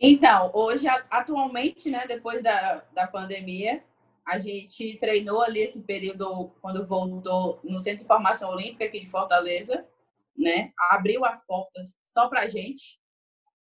[0.00, 3.84] Então, hoje, atualmente, né, depois da, da pandemia,
[4.26, 9.06] a gente treinou ali esse período, quando voltou no Centro de Formação Olímpica aqui de
[9.10, 9.86] Fortaleza,
[10.36, 10.72] né?
[10.90, 12.98] Abriu as portas só para a gente,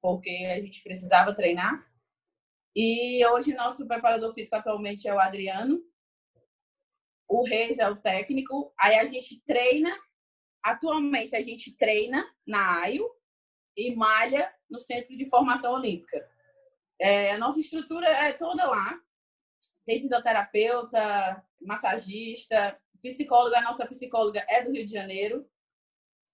[0.03, 1.88] porque a gente precisava treinar.
[2.81, 5.83] E hoje, nosso preparador físico atualmente é o Adriano.
[7.29, 8.73] O Reis é o técnico.
[8.79, 9.91] Aí a gente treina.
[10.65, 13.05] Atualmente, a gente treina na AIO,
[13.77, 16.25] e malha no Centro de Formação Olímpica.
[17.01, 18.97] É, a nossa estrutura é toda lá.
[19.85, 23.59] Tem fisioterapeuta, massagista, psicóloga.
[23.59, 25.51] A nossa psicóloga é do Rio de Janeiro.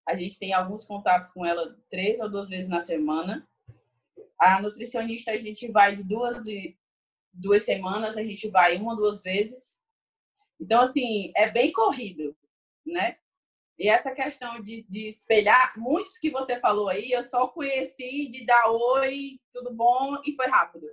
[0.06, 3.48] A gente tem alguns contatos com ela três ou duas vezes na semana.
[4.44, 6.76] A nutricionista a gente vai de duas e
[7.32, 9.78] duas semanas, a gente vai uma duas vezes.
[10.60, 12.36] Então, assim, é bem corrido,
[12.86, 13.16] né?
[13.78, 18.44] E essa questão de, de espelhar, muitos que você falou aí, eu só conheci de
[18.44, 20.86] dar oi, tudo bom, e foi rápido.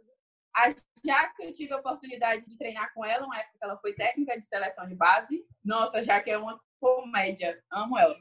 [0.56, 0.70] A
[1.06, 4.46] Jaque, eu tive a oportunidade de treinar com ela, uma época ela foi técnica de
[4.46, 5.46] seleção de base.
[5.64, 8.16] Nossa, Jaque é uma comédia, amo ela.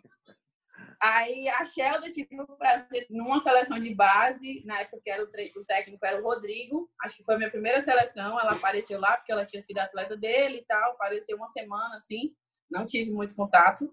[1.03, 5.27] Aí a Shelda tive o prazer numa seleção de base, na época que era o,
[5.27, 9.17] o, técnico era o Rodrigo, acho que foi a minha primeira seleção, ela apareceu lá
[9.17, 12.35] porque ela tinha sido atleta dele e tal, apareceu uma semana assim,
[12.71, 13.91] não tive muito contato.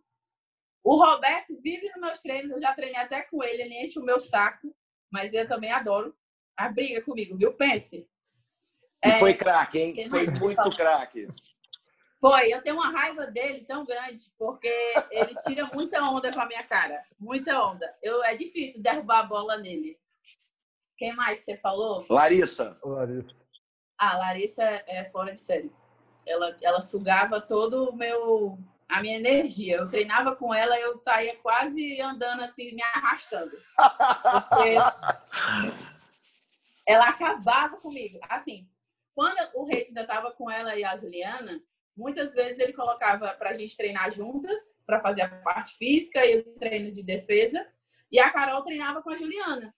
[0.83, 4.03] O Roberto vive nos meus treinos, eu já treinei até com ele, ele enche o
[4.03, 4.75] meu saco,
[5.11, 6.13] mas eu também adoro.
[6.57, 7.53] A briga comigo, viu?
[7.53, 7.97] Pense.
[9.05, 10.09] E é, foi craque, hein?
[10.09, 11.27] Foi muito craque.
[12.19, 14.71] Foi, eu tenho uma raiva dele tão grande, porque
[15.11, 17.03] ele tira muita onda com a minha cara.
[17.19, 17.87] Muita onda.
[18.01, 19.99] Eu, é difícil derrubar a bola nele.
[20.97, 22.03] Quem mais você falou?
[22.09, 22.77] Larissa.
[22.83, 23.35] Larissa.
[23.99, 25.71] Ah, Larissa é fora de série.
[26.25, 28.57] Ela, ela sugava todo o meu
[28.89, 29.77] a minha energia.
[29.77, 33.51] Eu treinava com ela, eu saía quase andando assim, me arrastando.
[34.49, 34.75] Porque
[36.87, 38.19] ela acabava comigo.
[38.29, 38.67] Assim,
[39.13, 41.61] quando o Reis ainda estava com ela e a Juliana,
[41.97, 46.37] muitas vezes ele colocava para a gente treinar juntas, para fazer a parte física e
[46.37, 47.67] o treino de defesa,
[48.11, 49.75] e a Carol treinava com a Juliana.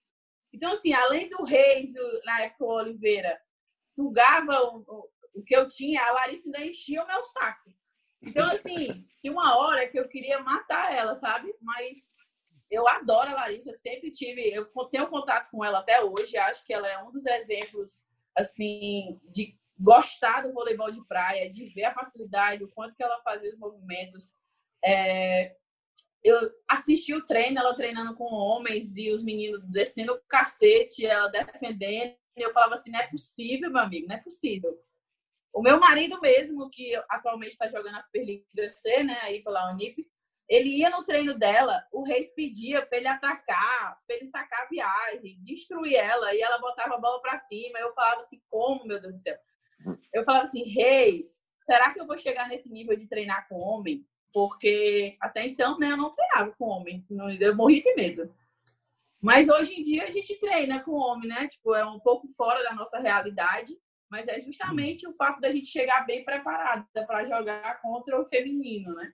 [0.51, 1.93] Então, assim, além do Reis,
[2.25, 3.39] na época o Oliveira,
[3.81, 7.71] sugava o, o, que eu tinha, a Larissa ainda enchia o meu saco.
[8.21, 11.53] Então, assim, tinha uma hora que eu queria matar ela, sabe?
[11.61, 11.97] Mas
[12.69, 16.73] eu adoro a Larissa, sempre tive, eu tenho contato com ela até hoje, acho que
[16.73, 18.05] ela é um dos exemplos,
[18.35, 23.21] assim, de gostar do voleibol de praia, de ver a facilidade, o quanto que ela
[23.21, 24.33] fazia os movimentos.
[24.83, 25.55] É,
[26.23, 26.37] eu
[26.67, 32.13] assisti o treino, ela treinando com homens e os meninos descendo o cacete, ela defendendo.
[32.37, 34.77] E eu falava assim: não é possível, meu amigo, não é possível.
[35.53, 40.05] O meu marido mesmo, que atualmente está jogando a Superliga C, né, aí pela Unip,
[40.47, 44.67] ele ia no treino dela, o Reis pedia para ele atacar, para ele sacar a
[44.67, 47.79] viagem, destruir ela, e ela botava a bola para cima.
[47.79, 49.37] Eu falava assim, como, meu Deus do céu?
[50.13, 54.05] Eu falava assim, Reis, será que eu vou chegar nesse nível de treinar com homem?
[54.33, 57.05] Porque até então, né, eu não treinava com homem,
[57.39, 58.33] eu morri de medo.
[59.21, 61.47] Mas hoje em dia a gente treina com homem, né?
[61.47, 63.77] Tipo, é um pouco fora da nossa realidade,
[64.09, 68.93] mas é justamente o fato da gente chegar bem preparada para jogar contra o feminino,
[68.93, 69.11] né?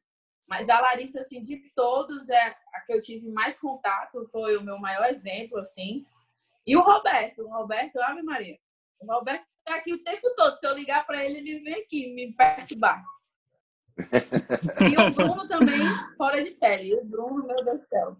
[0.47, 4.63] Mas a Larissa, assim, de todos, é a que eu tive mais contato, foi o
[4.63, 6.05] meu maior exemplo, assim.
[6.67, 8.57] E o Roberto, o Roberto, Ave Maria.
[8.99, 10.57] O Roberto tá aqui o tempo todo.
[10.57, 13.03] Se eu ligar para ele, ele vem aqui me perturbar.
[13.97, 15.79] e o Bruno também,
[16.15, 16.95] fora de série.
[16.95, 18.17] O Bruno, meu Deus do céu.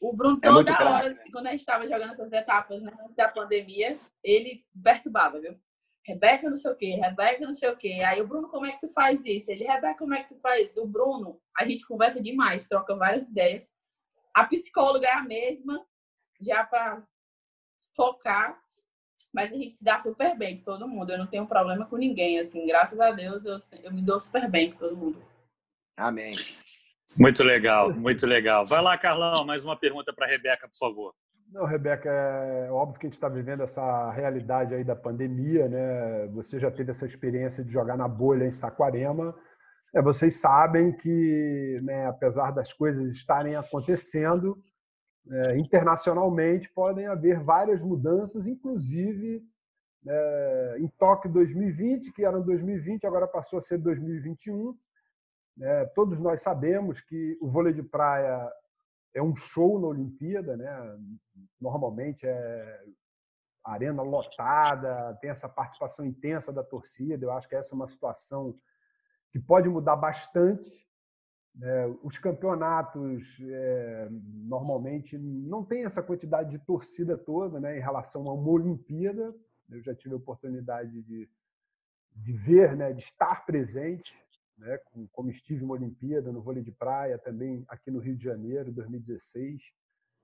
[0.00, 3.28] O Bruno, é toda é hora, quando a gente estava jogando essas etapas né, da
[3.28, 5.60] pandemia, ele perturbava, viu?
[6.02, 8.00] Rebeca não sei o quê, Rebeca não sei o quê.
[8.06, 9.50] Aí o Bruno, como é que tu faz isso?
[9.50, 10.82] Ele, Rebeca, como é que tu faz isso?
[10.82, 13.70] O Bruno, a gente conversa demais, troca várias ideias.
[14.34, 15.84] A psicóloga é a mesma,
[16.40, 17.06] já para
[17.94, 18.58] focar,
[19.32, 21.10] mas a gente se dá super bem com todo mundo.
[21.10, 24.48] Eu não tenho problema com ninguém, assim, graças a Deus eu, eu me dou super
[24.50, 25.22] bem com todo mundo.
[25.96, 26.32] Amém.
[27.16, 28.64] Muito legal, muito legal.
[28.64, 31.14] Vai lá, Carlão, mais uma pergunta para a Rebeca, por favor.
[31.52, 36.28] Não, Rebeca, é óbvio que a gente está vivendo essa realidade aí da pandemia, né?
[36.28, 39.34] Você já teve essa experiência de jogar na bolha em Saquarema.
[39.92, 44.56] É, vocês sabem que, né, apesar das coisas estarem acontecendo,
[45.28, 49.42] é, internacionalmente podem haver várias mudanças, inclusive
[50.06, 54.76] é, em Tóquio 2020, que era 2020, agora passou a ser 2021.
[55.60, 58.50] É, todos nós sabemos que o vôlei de praia
[59.14, 60.98] é um show na Olimpíada, né?
[61.60, 62.84] Normalmente é
[63.62, 67.24] arena lotada, tem essa participação intensa da torcida.
[67.24, 68.58] Eu acho que essa é uma situação
[69.30, 70.70] que pode mudar bastante.
[71.54, 71.86] Né?
[72.02, 77.78] Os campeonatos é, normalmente não tem essa quantidade de torcida toda, né?
[77.78, 79.34] Em relação a uma Olimpíada,
[79.68, 81.28] eu já tive a oportunidade de,
[82.14, 82.92] de ver, né?
[82.92, 84.14] De estar presente
[84.60, 84.78] né,
[85.12, 89.62] como estive uma Olimpíada no vôlei de praia, também aqui no Rio de Janeiro, 2016.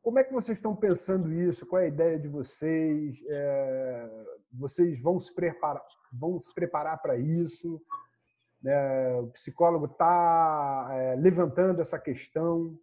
[0.03, 1.67] Como é que vocês estão pensando isso?
[1.67, 3.19] Qual é a ideia de vocês?
[3.29, 7.83] É, vocês vão se preparar, vão se preparar para isso?
[8.67, 12.77] É, o psicólogo está é, levantando essa questão.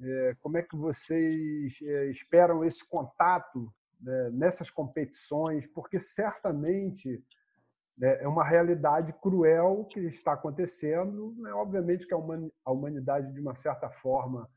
[0.00, 5.66] É, como é que vocês é, esperam esse contato né, nessas competições?
[5.66, 7.24] Porque certamente
[7.96, 11.34] né, é uma realidade cruel que está acontecendo.
[11.38, 11.52] Né?
[11.52, 14.50] Obviamente que a humanidade, de uma certa forma,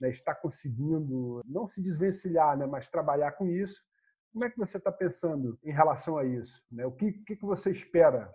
[0.00, 3.82] né, está conseguindo não se desvencilhar, né, mas trabalhar com isso.
[4.32, 6.62] Como é que você está pensando em relação a isso?
[6.86, 8.32] O que, que você espera?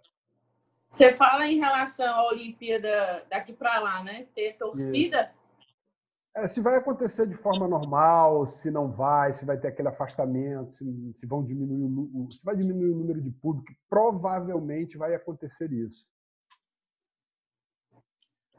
[0.89, 4.27] Você fala em relação à Olimpíada daqui para lá, né?
[4.33, 5.33] Ter torcida.
[6.35, 10.75] É, se vai acontecer de forma normal, se não vai, se vai ter aquele afastamento,
[10.75, 15.71] se, se vão diminuir o, se vai diminuir o número de público, provavelmente vai acontecer
[15.73, 16.05] isso.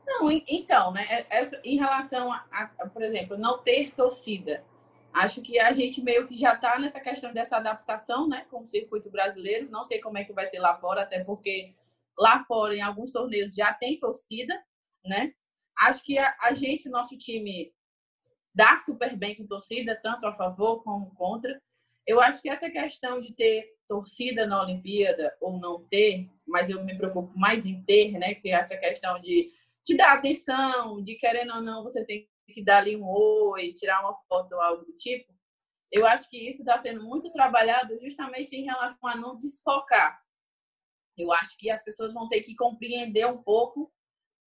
[0.04, 1.06] Não, então, né?
[1.08, 4.64] É, essa, em relação a, a, por exemplo, não ter torcida,
[5.12, 8.66] acho que a gente meio que já está nessa questão dessa adaptação, né, com o
[8.66, 9.70] circuito brasileiro.
[9.70, 11.74] Não sei como é que vai ser lá fora, até porque
[12.18, 14.60] lá fora, em alguns torneios, já tem torcida,
[15.04, 15.32] né?
[15.78, 17.72] Acho que a, a gente, nosso time,
[18.54, 21.60] dá super bem com torcida, tanto a favor como contra.
[22.06, 26.84] Eu acho que essa questão de ter torcida na Olimpíada ou não ter, mas eu
[26.84, 28.34] me preocupo mais em ter, né?
[28.34, 29.52] Que é essa questão de
[29.84, 34.00] te dar atenção, de querendo ou não, você tem que dar ali um oi, tirar
[34.00, 35.32] uma foto ou algo do tipo.
[35.90, 40.20] Eu acho que isso está sendo muito trabalhado justamente em relação a não desfocar.
[41.18, 43.92] Eu acho que as pessoas vão ter que compreender um pouco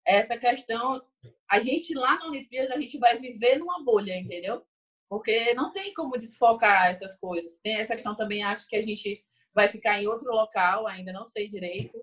[0.05, 1.01] essa questão.
[1.49, 4.65] A gente lá na Olimpíada, a gente vai viver numa bolha, entendeu?
[5.09, 7.59] Porque não tem como desfocar essas coisas.
[7.59, 11.25] Tem essa questão também, acho que a gente vai ficar em outro local, ainda não
[11.25, 11.99] sei direito,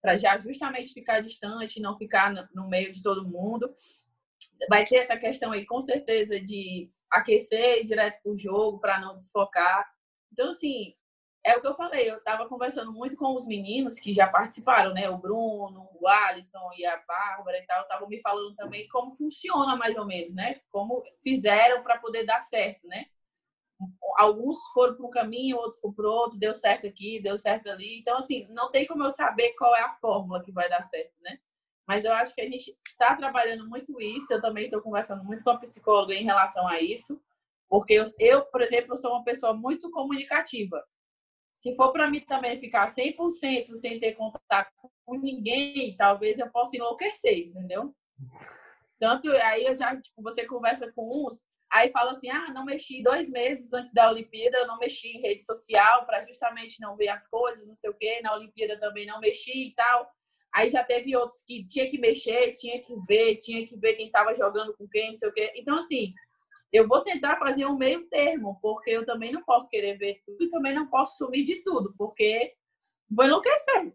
[0.00, 3.72] para já justamente ficar distante, não ficar no meio de todo mundo.
[4.68, 9.14] Vai ter essa questão aí, com certeza, de aquecer direto para o jogo, para não
[9.14, 9.86] desfocar.
[10.32, 10.94] Então, assim,
[11.42, 14.92] é o que eu falei, eu estava conversando muito com os meninos que já participaram,
[14.92, 15.08] né?
[15.08, 19.74] O Bruno, o Alisson e a Bárbara e tal, estavam me falando também como funciona
[19.76, 20.60] mais ou menos, né?
[20.70, 23.06] Como fizeram para poder dar certo, né?
[24.18, 27.98] Alguns foram para um caminho, outros para o outro, deu certo aqui, deu certo ali.
[27.98, 31.14] Então, assim, não tem como eu saber qual é a fórmula que vai dar certo,
[31.22, 31.38] né?
[31.86, 34.32] Mas eu acho que a gente está trabalhando muito isso.
[34.32, 37.20] Eu também estou conversando muito com a psicóloga em relação a isso,
[37.68, 40.84] porque eu, eu, por exemplo, sou uma pessoa muito comunicativa.
[41.54, 44.70] Se for para mim também ficar 100% sem ter contato
[45.04, 47.94] com ninguém, talvez eu possa enlouquecer, entendeu?
[48.98, 53.02] Tanto aí eu já, tipo, você conversa com uns, aí fala assim: ah, não mexi
[53.02, 57.26] dois meses antes da Olimpíada, não mexi em rede social para justamente não ver as
[57.26, 58.20] coisas, não sei o quê.
[58.22, 60.10] Na Olimpíada também não mexi e tal.
[60.54, 64.06] Aí já teve outros que tinha que mexer, tinha que ver, tinha que ver quem
[64.06, 65.52] estava jogando com quem, não sei o quê.
[65.54, 66.12] Então, assim,
[66.72, 70.44] eu vou tentar fazer um meio termo, porque eu também não posso querer ver tudo
[70.44, 72.54] e também não posso sumir de tudo, porque
[73.10, 73.92] vou enlouquecer.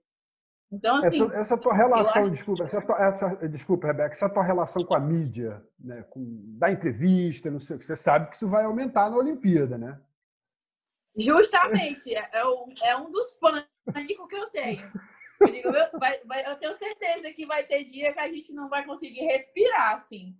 [0.71, 1.23] Então, assim.
[1.23, 2.31] Essa, essa tua relação, acho...
[2.31, 6.23] desculpa, essa, essa, desculpa, Rebeca, essa tua relação com a mídia, né, com,
[6.57, 9.99] da entrevista, não sei o que, você sabe que isso vai aumentar na Olimpíada, né?
[11.17, 14.91] Justamente, é, é, é um dos pânicos que eu tenho.
[15.39, 18.53] Eu, digo, eu, vai, vai, eu tenho certeza que vai ter dia que a gente
[18.53, 20.35] não vai conseguir respirar, assim.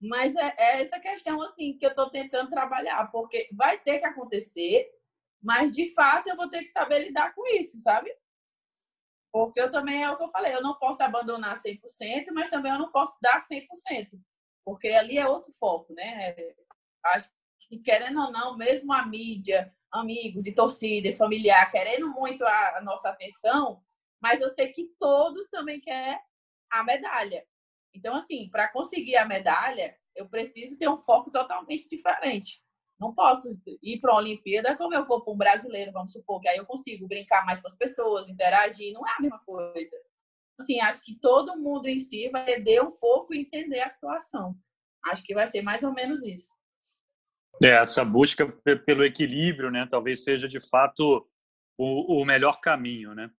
[0.00, 4.06] Mas é, é essa questão assim que eu estou tentando trabalhar, porque vai ter que
[4.06, 4.88] acontecer,
[5.42, 8.14] mas de fato eu vou ter que saber lidar com isso, sabe?
[9.32, 12.72] Porque eu também é o que eu falei, eu não posso abandonar 100%, mas também
[12.72, 13.66] eu não posso dar 100%,
[14.64, 16.34] porque ali é outro foco, né?
[17.04, 17.30] Acho
[17.68, 22.78] que querendo ou não, mesmo a mídia, amigos e torcida e familiar querendo muito a,
[22.78, 23.82] a nossa atenção,
[24.20, 26.18] mas eu sei que todos também querem
[26.70, 27.46] a medalha.
[27.94, 32.62] Então, assim, para conseguir a medalha, eu preciso ter um foco totalmente diferente.
[32.98, 33.48] Não posso
[33.82, 36.66] ir para uma Olimpíada como eu vou para um brasileiro, vamos supor, que aí eu
[36.66, 39.96] consigo brincar mais com as pessoas, interagir, não é a mesma coisa.
[40.60, 44.56] Assim, acho que todo mundo em si vai perder um pouco e entender a situação.
[45.06, 46.52] Acho que vai ser mais ou menos isso.
[47.62, 48.46] É, essa busca
[48.84, 51.28] pelo equilíbrio, né, talvez seja de fato
[51.76, 53.30] o, o melhor caminho, né?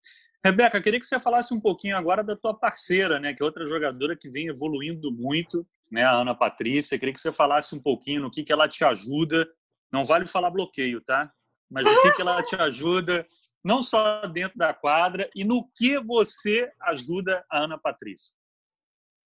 [0.48, 3.66] Rebeca, queria que você falasse um pouquinho agora da tua parceira, né, que é outra
[3.66, 6.98] jogadora que vem evoluindo muito, né, a Ana Patrícia.
[6.98, 9.46] Queria que você falasse um pouquinho no que, que ela te ajuda.
[9.92, 11.30] Não vale falar bloqueio, tá?
[11.70, 13.26] Mas o que, que ela te ajuda,
[13.62, 18.34] não só dentro da quadra, e no que você ajuda a Ana Patrícia.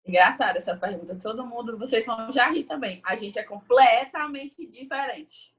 [0.06, 1.18] Engraçada essa pergunta.
[1.18, 3.02] Todo mundo, vocês vão já rir também.
[3.04, 5.52] A gente é completamente diferente.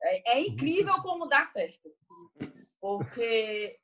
[0.00, 1.90] É, é incrível como dá certo.
[2.80, 3.80] Porque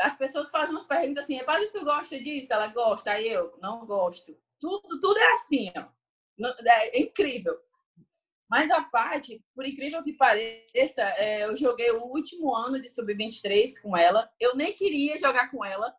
[0.00, 2.52] as pessoas fazem umas perguntas assim, Evaristo, tu gosta disso?
[2.52, 4.36] Ela gosta, aí eu não gosto.
[4.58, 5.86] Tudo, tudo é assim, ó.
[6.64, 7.58] É incrível.
[8.48, 13.80] Mas a parte, por incrível que pareça, é, eu joguei o último ano de sub-23
[13.80, 14.30] com ela.
[14.38, 15.94] Eu nem queria jogar com ela,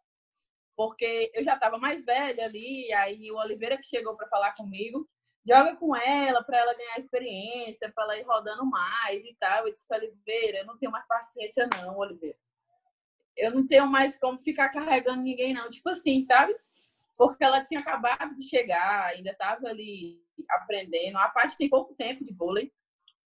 [0.76, 2.92] porque eu já estava mais velha ali.
[2.94, 5.08] Aí o Oliveira que chegou para falar comigo,
[5.48, 9.66] joga com ela para ela ganhar experiência, para ela ir rodando mais e tal.
[9.66, 12.38] Eu disse, Oliveira, eu não tenho mais paciência não, Oliveira
[13.38, 15.70] eu não tenho mais como ficar carregando ninguém, não.
[15.70, 16.56] Tipo assim, sabe?
[17.18, 21.18] Porque ela tinha acabado de chegar, ainda estava ali aprendendo.
[21.18, 22.72] A parte tem pouco tempo de vôlei,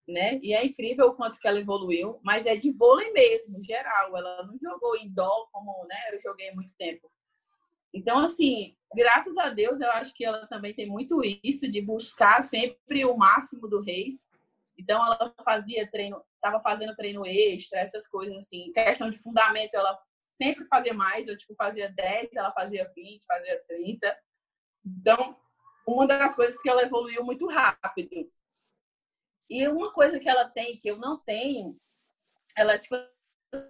[0.07, 0.39] né?
[0.41, 4.15] E é incrível o quanto que ela evoluiu, mas é de vôlei mesmo, geral.
[4.15, 5.97] Ela não jogou indoor como, né?
[6.11, 7.11] Eu joguei muito tempo.
[7.93, 12.41] Então, assim, graças a Deus, eu acho que ela também tem muito isso de buscar
[12.41, 14.25] sempre o máximo do Reis.
[14.77, 18.71] Então, ela fazia treino, estava fazendo treino extra, essas coisas assim.
[18.71, 21.27] Questão de fundamento, ela sempre fazia mais.
[21.27, 24.17] Eu, tipo, fazia 10, ela fazia 20, fazia 30.
[24.85, 25.37] Então,
[25.87, 28.31] uma das coisas que ela evoluiu muito rápido.
[29.49, 31.79] E uma coisa que ela tem, que eu não tenho,
[32.55, 32.95] ela, tipo,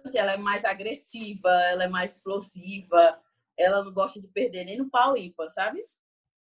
[0.04, 3.20] assim, ela é mais agressiva, ela é mais explosiva,
[3.56, 5.84] ela não gosta de perder nem no pau ímpar, sabe?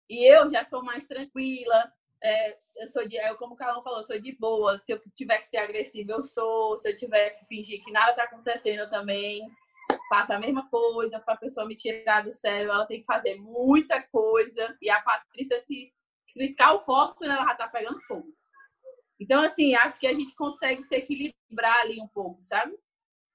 [0.10, 1.92] E eu já sou mais tranquila,
[2.24, 4.78] é, eu sou de, eu, como o Carlão falou, eu sou de boa.
[4.78, 6.78] Se eu tiver que ser agressiva, eu sou.
[6.78, 9.42] Se eu tiver que fingir que nada tá acontecendo, eu também
[10.10, 11.20] faço a mesma coisa.
[11.20, 14.76] Para a pessoa me tirar do sério, ela tem que fazer muita coisa.
[14.82, 15.94] E a Patrícia, se
[16.34, 18.34] triscar o fósforo, ela já tá pegando fogo.
[19.20, 22.78] Então, assim, acho que a gente consegue se equilibrar ali um pouco, sabe?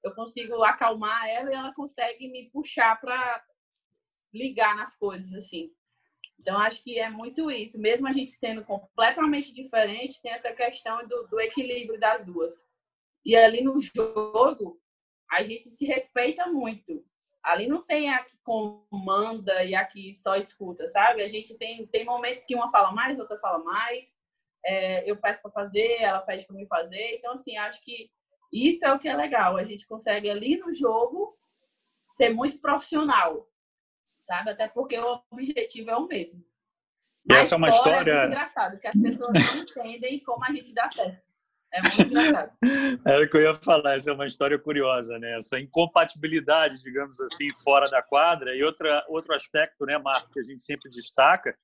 [0.01, 3.43] Eu consigo acalmar ela e ela consegue me puxar para
[4.33, 5.71] ligar nas coisas, assim.
[6.43, 7.79] Então, acho que é muito isso.
[7.79, 12.67] Mesmo a gente sendo completamente diferente, tem essa questão do, do equilíbrio das duas.
[13.25, 14.77] E ali no jogo,
[15.31, 17.01] a gente se respeita muito.
[17.41, 21.23] Ali não tem a que comanda e a que só escuta, sabe?
[21.23, 24.13] A gente tem, tem momentos que uma fala mais, outra fala mais.
[24.65, 27.15] É, eu peço para fazer, ela pede para me fazer.
[27.15, 28.11] Então, assim, acho que
[28.51, 29.55] isso é o que é legal.
[29.55, 31.37] A gente consegue ali no jogo
[32.03, 33.47] ser muito profissional
[34.23, 34.51] sabe?
[34.51, 36.43] Até porque o objetivo é o mesmo.
[37.29, 38.11] E essa é uma história.
[38.11, 41.21] É muito engraçado, que as pessoas não entendem como a gente dá certo.
[41.73, 42.51] É muito engraçado.
[43.05, 45.37] Era o que eu ia falar, essa é uma história curiosa, né?
[45.37, 48.55] Essa incompatibilidade, digamos assim, fora da quadra.
[48.55, 51.55] E outra, outro aspecto, né, Marco, que a gente sempre destaca,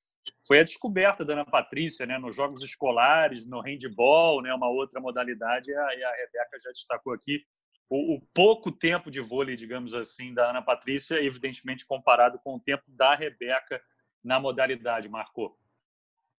[0.47, 4.99] foi a descoberta da Ana Patrícia, né, nos jogos escolares, no handball, né, uma outra
[4.99, 7.43] modalidade, e a, e a Rebeca já destacou aqui,
[7.89, 12.59] o, o, pouco tempo de vôlei, digamos assim, da Ana Patrícia, evidentemente comparado com o
[12.59, 13.81] tempo da Rebeca
[14.23, 15.57] na modalidade, marcou.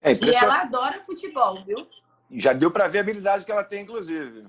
[0.01, 1.89] É e ela adora futebol, viu?
[2.31, 4.49] Já deu para ver a habilidade que ela tem, inclusive.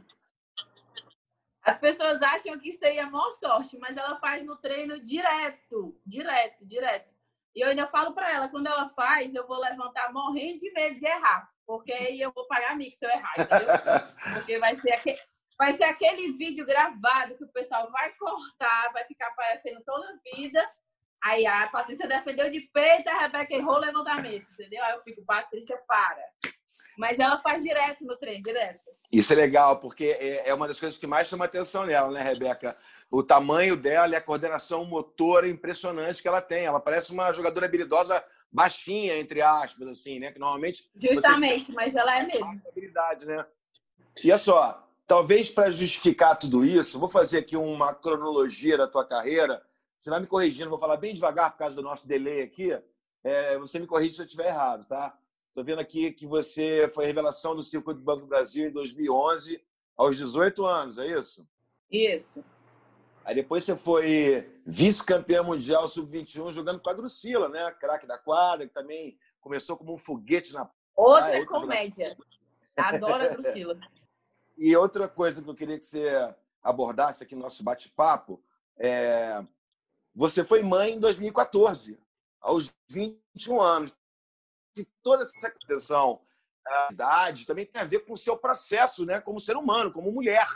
[1.63, 5.99] As pessoas acham que isso aí é maior sorte, mas ela faz no treino direto,
[6.05, 7.15] direto, direto.
[7.55, 10.97] E eu ainda falo para ela, quando ela faz, eu vou levantar morrendo de medo
[10.97, 13.67] de errar, porque aí eu vou pagar mico se eu errar, entendeu?
[14.33, 15.19] Porque vai ser aquele,
[15.61, 20.35] Vai ser aquele vídeo gravado que o pessoal vai cortar, vai ficar aparecendo toda a
[20.35, 20.67] vida.
[21.23, 24.83] Aí a Patrícia defendeu de peito, a Rebeca errou o levantamento, entendeu?
[24.83, 26.23] Aí eu fico, Patrícia, para.
[26.97, 28.89] Mas ela faz direto no treino, direto.
[29.11, 32.23] Isso é legal, porque é, é uma das coisas que mais chama atenção nela, né,
[32.23, 32.75] Rebeca?
[33.11, 36.65] O tamanho dela e a coordenação motora impressionante que ela tem.
[36.65, 40.31] Ela parece uma jogadora habilidosa baixinha, entre aspas, assim, né?
[40.31, 40.89] Que normalmente.
[40.95, 42.59] Justamente, mas ela é mesmo.
[42.67, 43.45] Habilidade, né?
[44.23, 49.05] E olha só, Talvez para justificar tudo isso, vou fazer aqui uma cronologia da tua
[49.05, 49.61] carreira.
[49.99, 52.81] Você vai me corrigindo, vou falar bem devagar por causa do nosso delay aqui.
[53.21, 55.19] É, você me corrige se eu estiver errado, tá?
[55.49, 59.61] Estou vendo aqui que você foi revelação do Circuito do Banco do Brasil em 2011,
[59.97, 61.45] aos 18 anos, é isso?
[61.91, 62.41] Isso.
[63.25, 67.69] Aí depois você foi vice-campeã mundial sub-21 jogando com a Drusila, né?
[67.71, 72.15] Craque da quadra, que também começou como um foguete na Outra ah, comédia.
[72.77, 73.77] Adoro a Drusila.
[74.63, 76.07] E outra coisa que eu queria que você
[76.61, 78.39] abordasse aqui no nosso bate-papo
[78.77, 79.43] é
[80.13, 81.99] você foi mãe em 2014,
[82.39, 83.95] aos 21 anos.
[84.77, 86.21] E toda essa questão
[86.63, 90.11] da idade também tem a ver com o seu processo, né, como ser humano, como
[90.11, 90.47] mulher.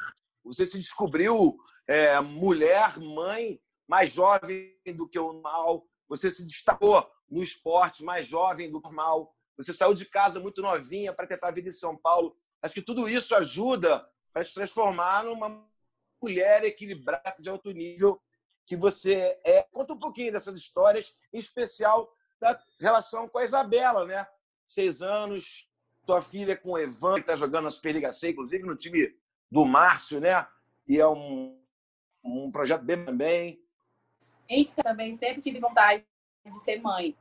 [0.44, 5.88] Você se descobriu é, mulher, mãe, mais jovem do que o normal.
[6.08, 9.36] Você se destacou no esporte mais jovem do normal.
[9.58, 12.38] Você saiu de casa muito novinha para tentar a vida em São Paulo.
[12.62, 15.66] Acho que tudo isso ajuda para te transformar numa
[16.22, 18.22] mulher equilibrada de alto nível
[18.66, 19.64] que você é.
[19.72, 24.28] Conta um pouquinho dessas histórias, em especial da relação com a Isabela, né?
[24.66, 25.70] Seis anos,
[26.06, 29.16] tua filha com o Evan, que está jogando na Superliga C, inclusive no time
[29.52, 30.48] do Márcio, né?
[30.88, 31.62] E é um,
[32.24, 33.64] um projeto bem também.
[34.50, 36.06] Então, também sempre tive vontade
[36.46, 37.16] de ser mãe,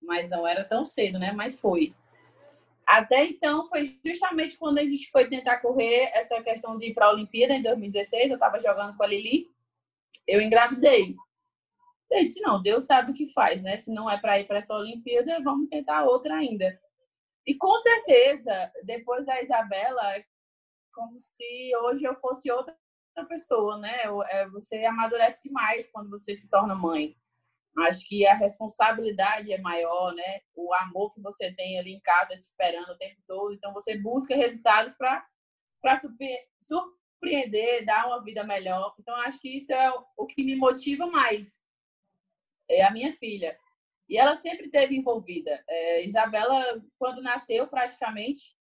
[0.00, 1.32] mas não era tão cedo, né?
[1.32, 1.94] Mas foi.
[2.86, 7.06] Até então, foi justamente quando a gente foi tentar correr essa questão de ir para
[7.06, 8.30] a Olimpíada em 2016.
[8.30, 9.50] Eu estava jogando com a Lili,
[10.26, 11.16] eu engravidei.
[12.10, 13.76] Eu disse: não, Deus sabe o que faz, né?
[13.76, 16.78] Se não é para ir para essa Olimpíada, vamos tentar outra ainda.
[17.46, 20.24] E com certeza, depois da Isabela, é
[20.92, 22.76] como se hoje eu fosse outra
[23.28, 24.02] pessoa, né?
[24.30, 27.16] É, você amadurece demais quando você se torna mãe.
[27.78, 30.40] Acho que a responsabilidade é maior, né?
[30.54, 33.54] O amor que você tem ali em casa te esperando o tempo todo.
[33.54, 35.26] Então, você busca resultados para
[36.60, 38.94] surpreender, dar uma vida melhor.
[39.00, 41.60] Então, acho que isso é o que me motiva mais.
[42.68, 43.56] é a minha filha.
[44.08, 45.62] E ela sempre teve envolvida.
[45.68, 48.54] É, Isabela, quando nasceu, praticamente,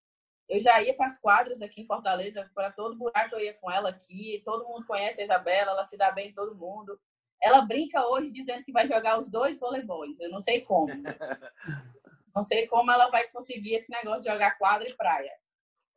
[0.50, 3.72] eu já ia para as quadras aqui em Fortaleza, para todo buraco eu ia com
[3.72, 4.42] ela aqui.
[4.46, 7.00] Todo mundo conhece a Isabela, ela se dá bem todo mundo.
[7.42, 10.20] Ela brinca hoje dizendo que vai jogar os dois voleibóis.
[10.20, 10.88] Eu não sei como.
[12.36, 15.34] não sei como ela vai conseguir esse negócio de jogar quadra e praia.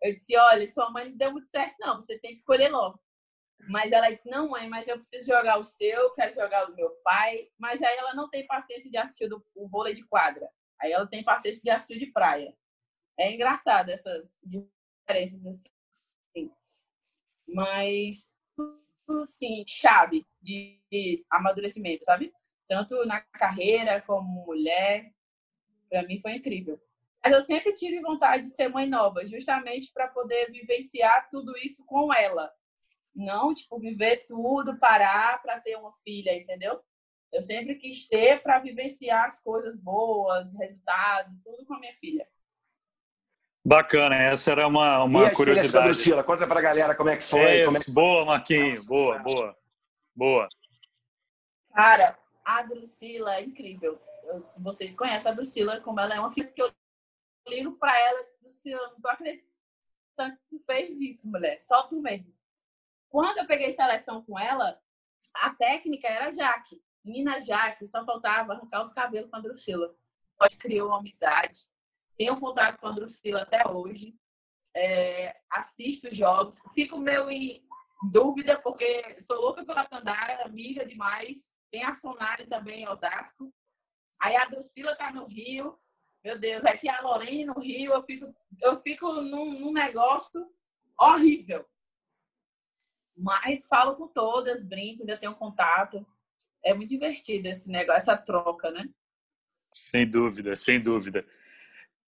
[0.03, 2.01] Eu disse: olha, sua mãe não deu muito certo, não.
[2.01, 2.99] Você tem que escolher logo.
[3.69, 6.77] Mas ela disse: não, mãe, mas eu preciso jogar o seu, quero jogar o do
[6.77, 7.49] meu pai.
[7.59, 10.49] Mas aí ela não tem paciência de assistir o vôlei de quadra.
[10.81, 12.57] Aí ela tem paciência de assistir de praia.
[13.19, 15.69] É engraçado essas diferenças assim.
[17.47, 18.35] Mas,
[19.27, 22.33] sim, chave de amadurecimento, sabe?
[22.69, 25.11] Tanto na carreira como mulher.
[25.89, 26.81] Para mim foi incrível.
[27.25, 31.85] Mas eu sempre tive vontade de ser mãe nova, justamente para poder vivenciar tudo isso
[31.87, 32.53] com ela.
[33.15, 36.81] Não, tipo, viver tudo, parar para ter uma filha, entendeu?
[37.33, 42.27] Eu sempre quis ter para vivenciar as coisas boas, resultados, tudo com a minha filha.
[43.65, 45.89] Bacana, essa era uma, uma e curiosidade.
[45.89, 47.61] Lucila, conta para a galera como é que foi.
[47.61, 47.91] É, como é que...
[47.91, 49.57] Boa, Marquinhos, boa, boa,
[50.15, 50.49] boa.
[51.75, 54.01] Cara, a Drusila é incrível.
[54.59, 56.73] Vocês conhecem a Drusila, como ela é uma filha que eu
[57.49, 58.23] ligo para ela
[58.65, 61.61] eu não tô acreditando que tu fez isso, mulher.
[61.61, 62.33] Só tu mesmo.
[63.09, 64.81] Quando eu peguei seleção com ela,
[65.35, 66.83] a técnica era Jaque.
[67.05, 69.95] Menina Jaque, só faltava arrancar os cabelos com a Drusila.
[70.39, 71.69] Pode criar uma amizade.
[72.17, 74.17] Tenho contato com a Drusila até hoje.
[74.75, 76.61] É, assisto jogos.
[76.75, 77.31] Fico meio
[78.11, 81.57] dúvida, porque sou louca pela Tandara, amiga demais.
[81.71, 83.53] Tem a Sonari também em Osasco.
[84.21, 85.79] Aí a Drusila tá no Rio.
[86.25, 90.51] Meu Deus, aqui a Lorena no Rio, eu fico, eu fico num, num negócio
[90.99, 91.67] horrível.
[93.17, 96.05] Mas falo com todas, brinco, ainda tenho contato.
[96.65, 98.89] É muito divertido esse negócio, essa troca, né?
[99.73, 101.27] Sem dúvida, sem dúvida.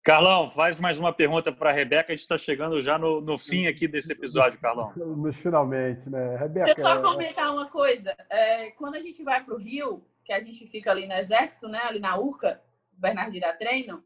[0.03, 2.11] Carlão, faz mais uma pergunta para a Rebeca.
[2.11, 4.93] A gente está chegando já no, no, fim aqui desse episódio, Carlão.
[5.33, 6.37] Finalmente, né?
[6.37, 6.73] Rebeca.
[6.73, 8.15] Deixa eu só comentar uma coisa.
[8.29, 11.67] É, quando a gente vai para o Rio, que a gente fica ali no Exército,
[11.67, 11.79] né?
[11.83, 12.61] Ali na Urca,
[12.93, 14.03] Bernardino dá treino,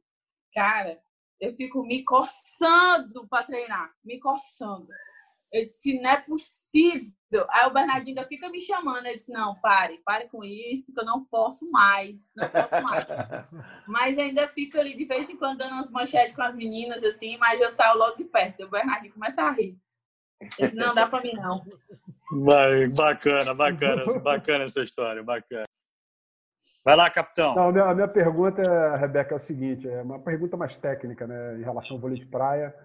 [0.54, 1.00] cara,
[1.40, 4.88] eu fico me coçando para treinar, me coçando.
[5.54, 7.46] Eu disse, não é possível.
[7.52, 9.06] Aí o Bernardinho ainda fica me chamando.
[9.06, 13.06] Eu disse, não, pare, pare com isso, que eu não posso mais, não posso mais.
[13.88, 17.38] mas ainda fica ali de vez em quando dando umas manchetes com as meninas, assim,
[17.38, 18.64] mas eu saio logo de perto.
[18.64, 19.78] O Bernardinho começa a rir.
[20.42, 21.64] Eu disse, não, dá para mim não.
[22.96, 25.66] Bacana, bacana, bacana essa história, bacana.
[26.84, 27.56] Vai lá, capitão.
[27.56, 31.26] Não, a, minha, a minha pergunta, Rebeca, é o seguinte: é uma pergunta mais técnica,
[31.26, 32.76] né, em relação ao vôlei de praia.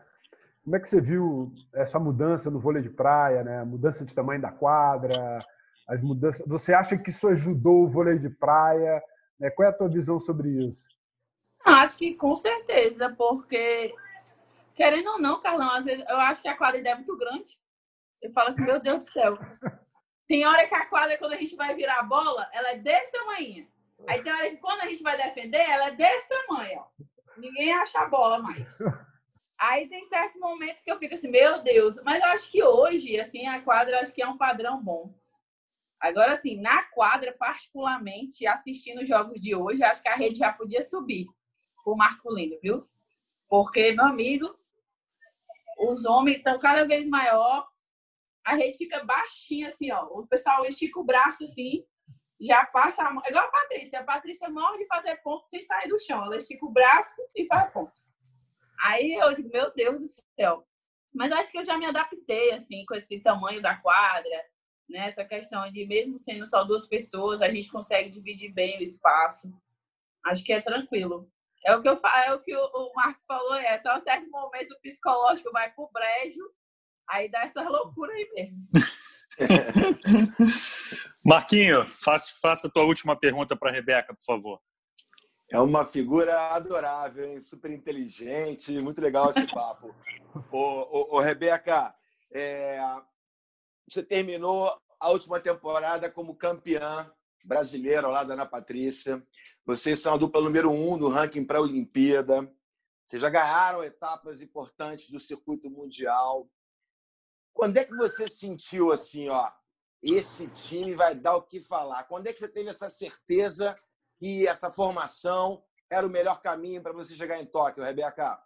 [0.68, 3.64] Como é que você viu essa mudança no vôlei de praia, né?
[3.64, 5.40] Mudança de tamanho da quadra,
[5.88, 6.46] as mudanças.
[6.46, 9.02] Você acha que isso ajudou o vôlei de praia?
[9.40, 9.48] Né?
[9.48, 10.86] Qual é a tua visão sobre isso?
[11.64, 13.94] Acho que com certeza, porque
[14.74, 17.58] querendo ou não, Carlão, às vezes eu acho que a quadra é muito grande.
[18.20, 19.38] Eu falo assim, meu Deus do céu.
[20.28, 23.10] Tem hora que a quadra, quando a gente vai virar a bola, ela é desse
[23.10, 23.66] tamanho.
[24.06, 26.84] Aí tem hora que quando a gente vai defender, ela é desse tamanho.
[27.38, 28.78] Ninguém acha a bola mais.
[29.60, 33.18] Aí tem certos momentos que eu fico assim, meu Deus, mas eu acho que hoje,
[33.18, 35.12] assim, a quadra acho que é um padrão bom.
[35.98, 40.52] Agora, assim, na quadra, particularmente, assistindo os jogos de hoje, acho que a rede já
[40.52, 41.26] podia subir
[41.84, 42.88] o masculino, viu?
[43.48, 44.56] Porque, meu amigo,
[45.78, 47.66] os homens estão cada vez maior,
[48.44, 50.04] a rede fica baixinha, assim, ó.
[50.04, 51.84] O pessoal estica o braço, assim,
[52.40, 53.22] já passa a mão.
[53.26, 54.00] É igual a Patrícia.
[54.00, 56.24] A Patrícia morre de fazer ponto sem sair do chão.
[56.24, 58.00] Ela estica o braço e faz ponto.
[58.80, 60.06] Aí eu digo, meu Deus do
[60.36, 60.66] céu.
[61.14, 64.44] Mas acho que eu já me adaptei, assim, com esse tamanho da quadra,
[64.88, 65.06] né?
[65.06, 69.52] Essa questão de, mesmo sendo só duas pessoas, a gente consegue dividir bem o espaço.
[70.26, 71.30] Acho que é tranquilo.
[71.66, 74.72] É o que, eu, é o, que o, o Marco falou, é só certos momentos
[74.72, 76.40] o psicológico vai pro brejo,
[77.10, 78.68] aí dá essa loucura aí mesmo.
[81.24, 84.60] Marquinho, faça, faça a tua última pergunta para a Rebeca, por favor.
[85.50, 87.40] É uma figura adorável, hein?
[87.40, 89.94] super inteligente, muito legal esse papo.
[90.52, 91.94] ô, ô, ô, Rebeca,
[92.30, 92.78] é...
[93.88, 97.10] você terminou a última temporada como campeã
[97.42, 99.26] brasileira lá da Ana Patrícia.
[99.64, 102.42] Vocês são a dupla número um no ranking para a Olimpíada.
[103.06, 106.46] Vocês já ganharam etapas importantes do circuito mundial.
[107.54, 109.50] Quando é que você sentiu assim, ó,
[110.02, 112.04] esse time vai dar o que falar?
[112.04, 113.74] Quando é que você teve essa certeza
[114.18, 118.42] que essa formação era o melhor caminho para você chegar em Tóquio, Rebeca?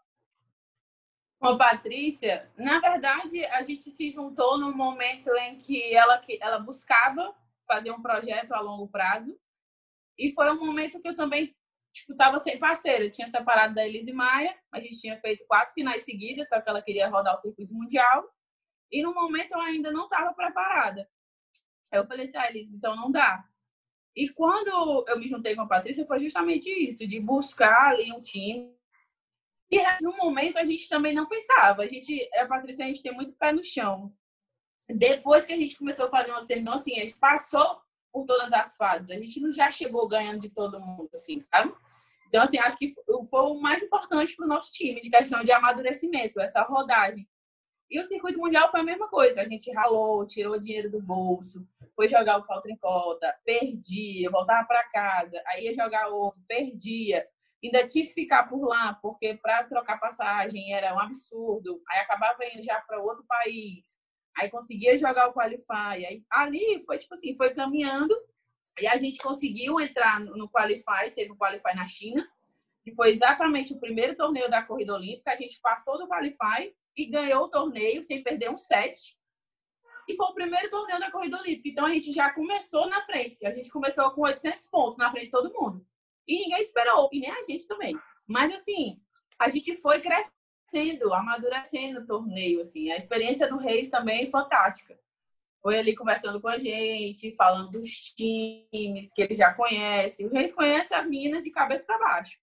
[1.40, 7.34] Bom, Patrícia, na verdade, a gente se juntou no momento em que ela, ela buscava
[7.66, 9.36] fazer um projeto a longo prazo.
[10.16, 11.52] E foi um momento que eu também
[11.92, 13.04] tipo, sem parceiro.
[13.04, 16.68] Eu tinha separado da Elise Maia, a gente tinha feito quatro finais seguidas, só que
[16.68, 18.24] ela queria rodar o circuito mundial.
[18.90, 21.08] E no momento eu ainda não estava preparada.
[21.90, 23.44] Aí eu falei assim, ah, Elise, então não dá.
[24.14, 28.20] E quando eu me juntei com a Patrícia, foi justamente isso, de buscar ali um
[28.20, 28.74] time.
[29.70, 31.82] E no momento a gente também não pensava.
[31.82, 34.12] A gente, a Patrícia, a gente tem muito pé no chão.
[34.88, 37.80] Depois que a gente começou a fazer uma semana, assim, a gente passou
[38.12, 39.10] por todas as fases.
[39.10, 41.72] A gente não já chegou ganhando de todo mundo, assim, sabe?
[42.28, 45.52] Então, assim, acho que foi o mais importante para o nosso time, de questão de
[45.52, 47.26] amadurecimento, essa rodagem.
[47.92, 49.42] E o circuito mundial foi a mesma coisa.
[49.42, 54.66] A gente ralou, tirou dinheiro do bolso, foi jogar o caltro em cota, perdia, voltava
[54.66, 57.28] para casa, aí ia jogar outro, perdia.
[57.62, 61.82] Ainda tinha que ficar por lá, porque para trocar passagem era um absurdo.
[61.90, 63.98] Aí acabava indo já para outro país.
[64.38, 66.06] Aí conseguia jogar o Qualify.
[66.06, 68.16] Aí, ali foi tipo assim, foi caminhando
[68.80, 72.26] e a gente conseguiu entrar no Qualify, teve o Qualify na China,
[72.82, 75.32] que foi exatamente o primeiro torneio da corrida olímpica.
[75.32, 79.16] A gente passou do Qualify e ganhou o torneio sem perder um set.
[80.08, 81.68] E foi o primeiro torneio da corrida olímpica.
[81.68, 83.46] Então a gente já começou na frente.
[83.46, 85.86] A gente começou com 800 pontos na frente de todo mundo.
[86.26, 87.96] E ninguém esperou, e nem a gente também.
[88.26, 89.00] Mas assim,
[89.38, 92.60] a gente foi crescendo, amadurecendo o torneio.
[92.60, 92.90] Assim.
[92.90, 94.98] A experiência do Reis também é fantástica.
[95.60, 100.24] Foi ali conversando com a gente, falando dos times que ele já conhece.
[100.24, 102.36] O Reis conhece as meninas de cabeça para baixo.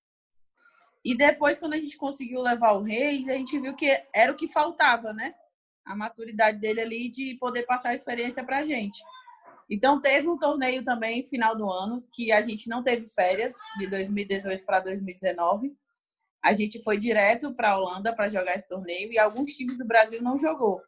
[1.03, 4.35] E depois, quando a gente conseguiu levar o Reis, a gente viu que era o
[4.35, 5.33] que faltava, né?
[5.85, 9.01] A maturidade dele ali de poder passar a experiência para a gente.
[9.69, 13.87] Então, teve um torneio também, final do ano, que a gente não teve férias, de
[13.87, 15.73] 2018 para 2019.
[16.43, 19.85] A gente foi direto para a Holanda para jogar esse torneio e alguns times do
[19.85, 20.81] Brasil não jogou.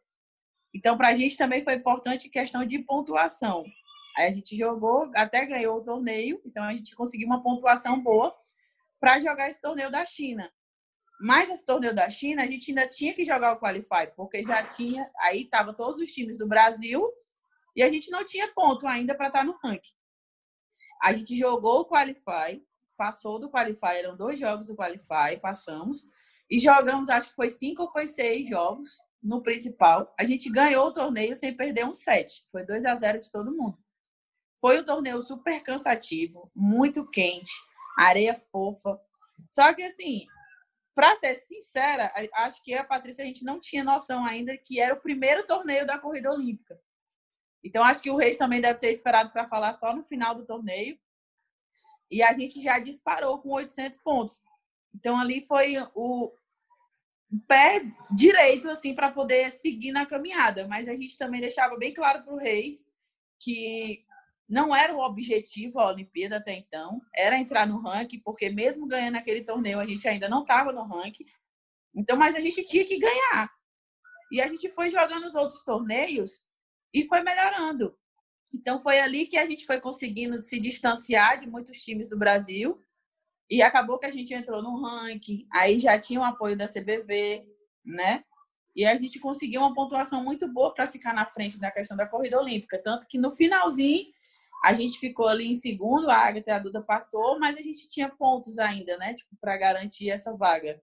[0.74, 3.64] Então, para a gente também foi importante questão de pontuação.
[4.16, 8.34] Aí a gente jogou, até ganhou o torneio, então a gente conseguiu uma pontuação boa
[9.02, 10.48] para jogar esse torneio da China.
[11.20, 14.62] Mas esse torneio da China, a gente ainda tinha que jogar o Qualify, porque já
[14.62, 17.12] tinha, aí tava todos os times do Brasil
[17.74, 19.92] e a gente não tinha ponto ainda para estar tá no ranking.
[21.02, 22.64] A gente jogou o Qualify,
[22.96, 26.06] passou do Qualify, eram dois jogos do Qualify, passamos.
[26.48, 30.14] E jogamos, acho que foi cinco ou foi seis jogos no principal.
[30.16, 32.46] A gente ganhou o torneio sem perder um set.
[32.52, 33.76] Foi 2 a 0 de todo mundo.
[34.60, 37.50] Foi um torneio super cansativo, muito quente,
[37.98, 38.98] areia fofa.
[39.46, 40.26] Só que, assim,
[40.94, 44.94] para ser sincera, acho que a Patrícia a gente não tinha noção ainda que era
[44.94, 46.78] o primeiro torneio da corrida olímpica.
[47.64, 50.44] Então, acho que o Reis também deve ter esperado para falar só no final do
[50.44, 50.98] torneio.
[52.10, 54.42] E a gente já disparou com 800 pontos.
[54.94, 56.32] Então, ali foi o
[57.46, 57.82] pé
[58.14, 60.66] direito, assim, para poder seguir na caminhada.
[60.68, 62.90] Mas a gente também deixava bem claro para o Reis
[63.38, 64.04] que
[64.52, 69.16] não era o objetivo a Olimpíada até então, era entrar no ranking, porque mesmo ganhando
[69.16, 71.24] aquele torneio, a gente ainda não estava no ranking.
[71.94, 73.50] Então, mas a gente tinha que ganhar.
[74.30, 76.44] E a gente foi jogando os outros torneios
[76.92, 77.98] e foi melhorando.
[78.52, 82.78] Então foi ali que a gente foi conseguindo se distanciar de muitos times do Brasil
[83.48, 87.42] e acabou que a gente entrou no ranking, aí já tinha o apoio da CBV,
[87.82, 88.22] né?
[88.76, 92.06] E a gente conseguiu uma pontuação muito boa para ficar na frente da questão da
[92.06, 94.12] corrida olímpica, tanto que no finalzinho
[94.64, 97.88] a gente ficou ali em segundo, a Agatha e a Duda passou, mas a gente
[97.88, 99.12] tinha pontos ainda, né?
[99.14, 100.80] Tipo, para garantir essa vaga.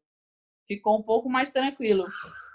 [0.67, 2.05] Ficou um pouco mais tranquilo.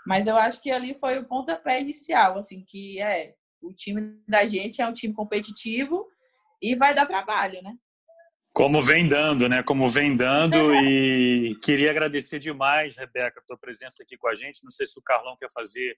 [0.06, 4.46] Mas eu acho que ali foi o pontapé inicial, assim, que é o time da
[4.46, 6.06] gente é um time competitivo
[6.60, 7.74] e vai dar trabalho, né?
[8.52, 9.62] Como vem dando, né?
[9.62, 14.62] Como vem dando e queria agradecer demais, Rebeca, a tua presença aqui com a gente.
[14.62, 15.96] Não sei se o Carlão quer fazer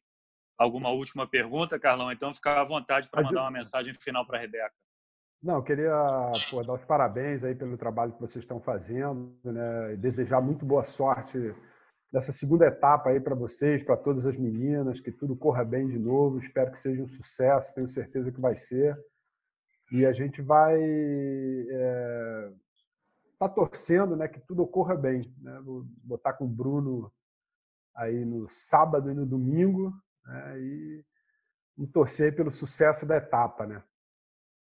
[0.57, 4.41] alguma última pergunta, Carlão, então fica à vontade para mandar uma mensagem final para a
[4.41, 4.73] Rebeca.
[5.47, 5.93] Não, eu queria
[6.51, 9.93] pô, dar os parabéns aí pelo trabalho que vocês estão fazendo, né?
[9.93, 11.55] E desejar muito boa sorte
[12.13, 16.01] nessa segunda etapa aí para vocês, para todas as meninas, que tudo corra bem de
[16.01, 16.41] novo.
[16.41, 18.99] Espero que seja um sucesso, tenho certeza que vai ser.
[19.93, 22.51] E a gente vai é,
[23.39, 25.33] tá torcendo, né, que tudo ocorra bem.
[25.41, 25.61] Né?
[25.65, 27.09] Vou botar com o Bruno
[27.95, 29.95] aí no sábado e no domingo,
[30.25, 30.59] né?
[30.59, 31.05] E,
[31.79, 33.81] e torcer pelo sucesso da etapa, né?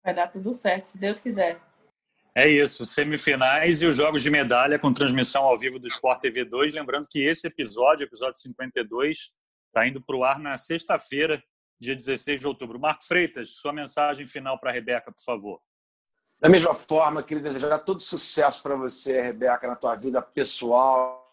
[0.04, 1.60] Vai dar tudo certo, se Deus quiser.
[2.34, 6.44] É isso, semifinais e os jogos de medalha com transmissão ao vivo do Sport TV
[6.44, 6.72] 2.
[6.72, 9.30] Lembrando que esse episódio, episódio 52,
[9.66, 11.42] está indo para o ar na sexta-feira,
[11.80, 12.78] dia 16 de outubro.
[12.78, 15.60] Marco Freitas, sua mensagem final para a Rebeca, por favor.
[16.40, 21.28] Da mesma forma, queria desejar todo sucesso para você, Rebeca, na tua vida pessoal,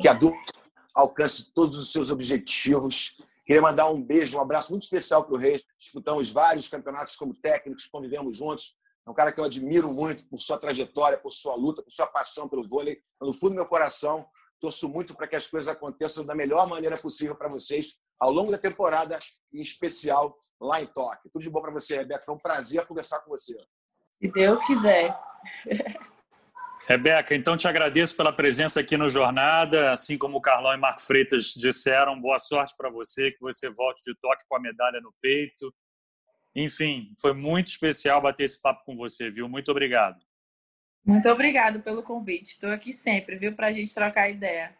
[0.00, 0.40] que a dupla
[0.92, 3.16] alcance todos os seus objetivos
[3.52, 5.62] Queria mandar um beijo, um abraço muito especial para o Reis.
[5.78, 8.74] Disputamos vários campeonatos como técnicos, convivemos juntos.
[9.06, 12.06] É um cara que eu admiro muito por sua trajetória, por sua luta, por sua
[12.06, 13.02] paixão pelo vôlei.
[13.20, 14.24] No fundo do meu coração,
[14.58, 18.50] torço muito para que as coisas aconteçam da melhor maneira possível para vocês ao longo
[18.50, 19.18] da temporada,
[19.52, 21.30] em especial lá em Tóquio.
[21.30, 22.24] Tudo de bom para você, Rebeca.
[22.24, 23.54] Foi um prazer conversar com você.
[24.18, 25.14] Se Deus quiser.
[26.88, 31.00] Rebeca, então te agradeço pela presença aqui no Jornada, assim como o Carlão e Marco
[31.00, 35.14] Freitas disseram, boa sorte para você, que você volte de toque com a medalha no
[35.22, 35.72] peito.
[36.54, 39.48] Enfim, foi muito especial bater esse papo com você, viu?
[39.48, 40.18] Muito obrigado.
[41.04, 42.50] Muito obrigado pelo convite.
[42.50, 44.76] Estou aqui sempre, viu, para a gente trocar ideia.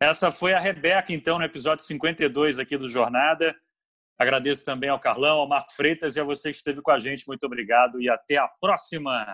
[0.00, 3.54] Essa foi a Rebeca, então, no episódio 52 aqui do Jornada.
[4.18, 7.26] Agradeço também ao Carlão, ao Marco Freitas e a você que esteve com a gente.
[7.26, 9.26] Muito obrigado e até a próxima!